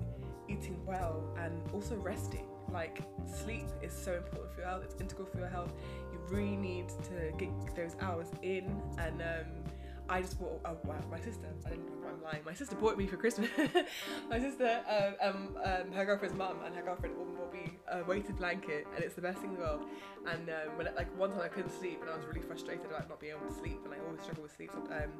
[0.47, 2.47] eating well, and also resting.
[2.71, 4.83] Like sleep is so important for your health.
[4.83, 5.73] It's integral for your health.
[6.11, 9.21] You really need to get those hours in and.
[9.21, 9.67] Um,
[10.09, 10.77] I just bought oh,
[11.11, 11.47] my sister.
[11.65, 12.41] I didn't I'm lying.
[12.45, 13.49] My sister bought me for Christmas.
[14.29, 18.37] my sister, um, um, um, her girlfriend's mum, and her girlfriend all me a weighted
[18.37, 19.85] blanket, and it's the best thing in the world.
[20.25, 23.09] And um, when like one time I couldn't sleep, and I was really frustrated about
[23.09, 24.71] not being able to sleep, and I always struggle with sleep.
[24.73, 25.11] So, um,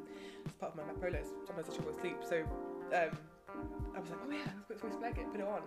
[0.45, 1.23] it's part of my bipolar.
[1.45, 2.17] Sometimes I struggle with sleep.
[2.27, 2.43] So
[2.95, 3.11] um,
[3.95, 5.61] I was like, oh yeah, let's put this blanket, put it on,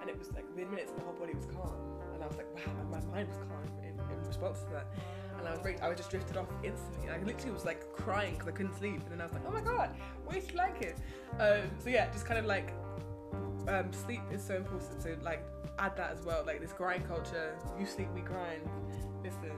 [0.00, 1.74] and it was like within minutes, my whole body was calm,
[2.14, 4.86] and I was like, wow, my, my mind was calm in, in response to that
[5.42, 7.10] and I was very, I was just drifted off instantly.
[7.10, 9.50] I literally was like crying because I couldn't sleep, and then I was like, oh
[9.50, 9.90] my god,
[10.30, 10.96] weighted blanket.
[11.40, 12.72] Um, so yeah, just kind of like
[13.68, 15.02] um, sleep is so important.
[15.02, 15.44] So like
[15.78, 16.44] add that as well.
[16.46, 18.62] Like this grind culture, you sleep, we grind.
[19.22, 19.52] Listen,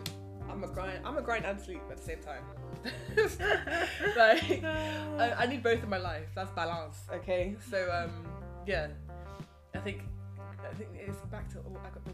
[0.50, 1.00] I'm a grind.
[1.04, 2.44] I'm a grind and sleep at the same time.
[4.16, 6.28] like I, I need both in my life.
[6.34, 6.98] That's balance.
[7.12, 7.56] Okay.
[7.70, 8.10] So um
[8.66, 8.88] yeah,
[9.74, 10.02] I think
[10.70, 11.58] I think it's back to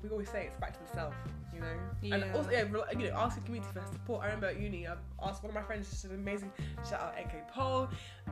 [0.02, 0.46] we always say.
[0.46, 1.14] It's back to the self.
[1.54, 1.66] You know.
[2.02, 2.14] Yeah.
[2.16, 2.64] And also yeah,
[2.98, 4.22] you know, ask the community for support.
[4.22, 5.88] I remember at uni, I asked one of my friends.
[5.90, 6.52] She's an amazing.
[6.88, 7.88] Shout out NK Paul,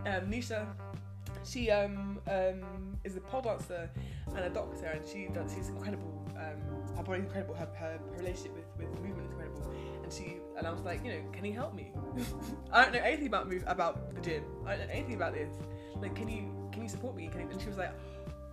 [0.06, 0.66] um, Nisha.
[1.44, 3.90] She um, um, is a pole dancer
[4.28, 5.54] and a doctor, and she does.
[5.54, 6.26] She's incredible.
[6.36, 7.54] Um, her body's incredible.
[7.54, 9.74] Her, her, her relationship with, with movement is incredible.
[10.02, 11.92] And she and I was like, you know, can you help me?
[12.72, 14.44] I don't know anything about move about the gym.
[14.66, 15.50] I don't know anything about this.
[16.00, 17.28] Like, can you can you support me?
[17.28, 17.48] Can you?
[17.50, 17.92] And she was like,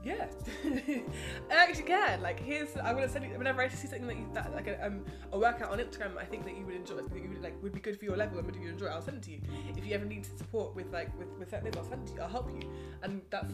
[0.05, 0.27] yeah,
[0.65, 1.03] I
[1.51, 2.21] actually can.
[2.21, 4.85] Like, here's I would said it- whenever I see something that you that like a,
[4.85, 7.61] um, a workout on Instagram, I think that you would enjoy, that you would like
[7.63, 8.85] would be good for your level and would you enjoy.
[8.85, 9.41] it, I'll send it to you.
[9.75, 12.11] If you ever need to support with like with with certain things, I'll send it
[12.11, 12.21] to you.
[12.21, 12.69] I'll help you,
[13.01, 13.51] and that's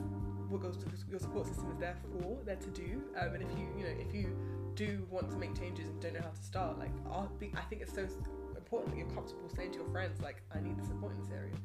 [0.49, 3.01] what goes to your support system is there for, there to do.
[3.17, 4.35] Um, and if you you know if you
[4.75, 7.61] do want to make changes and don't know how to start, like I'll be, I
[7.61, 8.07] think it's so
[8.61, 11.33] important that you're comfortable saying to your friends like I need the support in this
[11.33, 11.57] area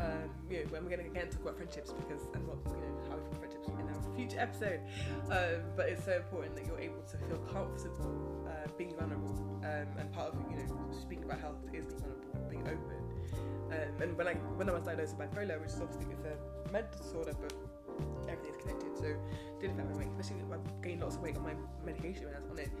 [0.00, 2.80] um, you know, when we're going to again talk about friendships because and what you
[2.80, 4.80] know how we feel friendships in a future episode.
[5.28, 9.36] Um, but it's so important that you're able to feel comfortable uh, being vulnerable.
[9.60, 12.98] Um, and part of you know speaking about health is being vulnerable, being open.
[13.70, 16.72] Um, and when I when I was diagnosed with bipolar, which is obviously it's a
[16.72, 17.52] mental disorder, but
[18.24, 18.96] everything's connected.
[18.96, 19.14] So
[19.60, 22.40] did affect my weight, especially I gained lots of weight on my medication when I
[22.40, 22.72] was on it.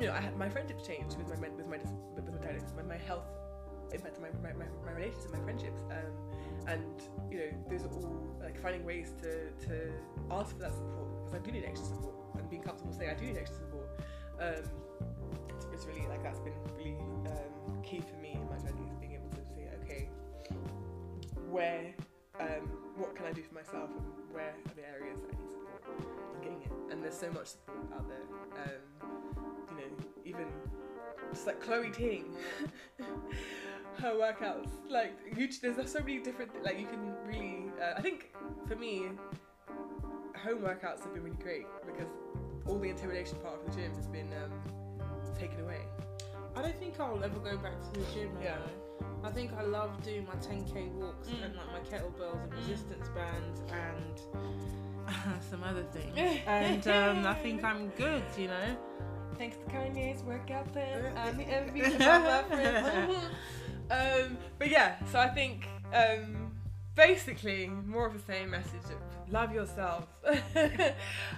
[0.00, 1.76] You know, I had my friendships changed with my with my
[2.14, 3.26] with my diagnosis, my, my health
[3.92, 5.82] impacted my, my, my, my relationships and my friendships.
[5.90, 6.12] Um,
[6.66, 9.92] and you know, those are all like finding ways to to
[10.30, 13.14] ask for that support because I do need extra support and being comfortable saying I
[13.14, 13.88] do need extra support.
[14.40, 14.64] Um,
[15.50, 16.96] it's, it's really like that's been really
[17.26, 20.08] um, key for me in my journey is being able to say, okay,
[21.50, 21.92] where,
[22.40, 25.50] um, what can I do for myself, and where are the areas that I need
[25.50, 26.39] support
[26.90, 27.02] and getting it.
[27.02, 27.50] And there's so much
[27.94, 28.64] out there.
[28.64, 30.46] Um, you know, even
[31.32, 32.34] just like Chloe Ting,
[33.98, 34.68] her workouts.
[34.88, 36.50] Like you, there's so many different.
[36.64, 37.64] Like you can really.
[37.80, 38.32] Uh, I think
[38.66, 39.06] for me,
[40.36, 42.08] home workouts have been really great because
[42.66, 44.52] all the intimidation part of the gym has been um,
[45.38, 45.80] taken away.
[46.56, 48.30] I don't think I'll ever go back to the gym.
[48.42, 48.56] Yeah.
[48.56, 49.06] Yeah.
[49.22, 51.44] I think I love doing my 10k walks Mm.
[51.44, 52.56] and like my kettlebells and Mm.
[52.56, 54.20] resistance bands and
[55.50, 56.40] some other things.
[56.46, 58.76] and um, I think I'm good, you know.
[59.38, 63.16] Thanks to Kanye's workout plan, I'm the envy of my friends.
[63.90, 66.52] um, but yeah, so I think um,
[66.94, 70.36] basically more of the same message of love yourself, um,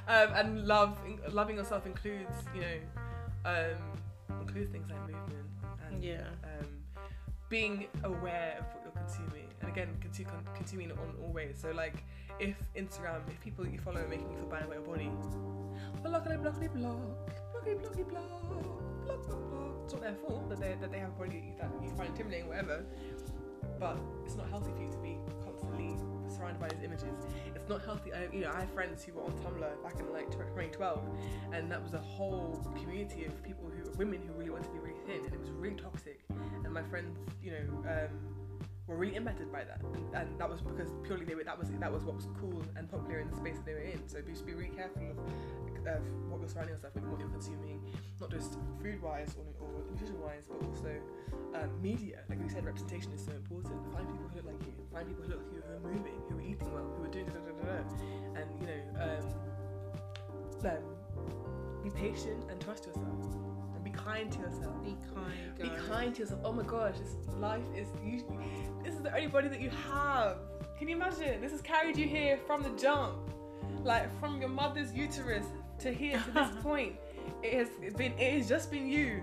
[0.08, 0.98] and love
[1.30, 2.76] loving yourself includes you know
[3.44, 5.46] um, includes things like movement
[5.86, 6.22] and Yeah.
[6.42, 6.66] um,
[7.48, 8.81] being aware of
[9.72, 11.56] again, consu- con- consuming it on all ways.
[11.60, 12.04] So like,
[12.38, 15.10] if Instagram, if people that you follow are making you feel bad about your body,
[16.02, 16.98] blockly, blockly, block,
[17.52, 19.72] blockly, block, block, block, block.
[19.84, 22.48] It's not their fault that they that they have a body that you find intimidating,
[22.48, 22.84] whatever.
[23.80, 25.96] But it's not healthy for you to be constantly
[26.28, 27.26] surrounded by these images.
[27.54, 28.12] It's not healthy.
[28.12, 31.02] I, you know, I have friends who were on Tumblr back in like 2012,
[31.52, 34.78] and that was a whole community of people who, women who really wanted to be
[34.78, 36.20] really thin, and it was really toxic.
[36.64, 38.41] And my friends, you know, um,
[38.86, 39.80] were really impacted by that,
[40.14, 42.90] and, that was because purely they were that was that was what was cool and
[42.90, 44.08] popular in the space that they were in.
[44.08, 45.18] So just be really careful of,
[45.86, 47.80] of what you're surrounding yourself with, what you're consuming,
[48.20, 50.94] not just food wise or, or nutrition wise, but also
[51.54, 52.18] um, media.
[52.28, 53.78] Like we said, representation is so important.
[53.92, 54.72] Find people who look like you.
[54.92, 57.12] Find people who look like you, who are moving, who are eating well, who are
[57.12, 58.40] doing da da da da.
[58.40, 59.52] And you know, um,
[60.66, 60.84] um,
[61.82, 63.26] be patient and trust yourself,
[63.92, 64.84] kind to yourself.
[64.84, 66.40] Be kind, Be kind to yourself.
[66.44, 68.24] Oh my gosh, this life is you.
[68.84, 70.38] This is the only body that you have.
[70.78, 71.40] Can you imagine?
[71.40, 73.14] This has carried you here from the jump,
[73.84, 75.46] like from your mother's uterus
[75.80, 76.96] to here to this point.
[77.42, 78.12] It has been.
[78.18, 79.22] It has just been you.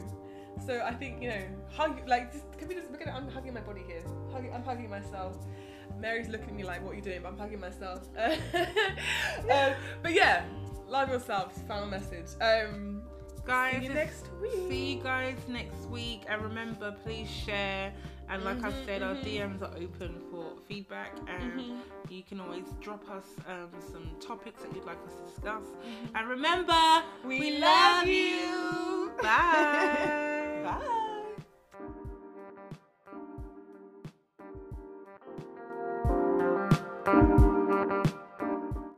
[0.66, 1.42] So I think you know,
[1.72, 2.08] hug.
[2.08, 3.14] Like, just, can we just look at it?
[3.14, 4.04] I'm hugging my body here.
[4.32, 5.38] Hugging, I'm hugging myself.
[6.00, 8.08] Mary's looking at me like, "What are you doing?" But I'm hugging myself.
[8.18, 10.44] um, but yeah,
[10.88, 11.54] love yourself.
[11.68, 12.28] Final message.
[12.42, 12.99] Um,
[13.50, 13.78] guys.
[13.80, 14.70] See you next week.
[14.70, 16.22] See you guys next week.
[16.30, 17.91] And remember, please share.
[18.30, 19.18] And like mm-hmm, I said, mm-hmm.
[19.18, 21.78] our DMs are open for feedback, and mm-hmm.
[22.10, 25.64] you can always drop us um, some topics that you'd like us to discuss.
[25.64, 26.16] Mm-hmm.
[26.16, 28.14] And remember, we, we love, love you.
[28.14, 29.12] you.
[29.22, 30.62] Bye.
[30.64, 30.95] Bye.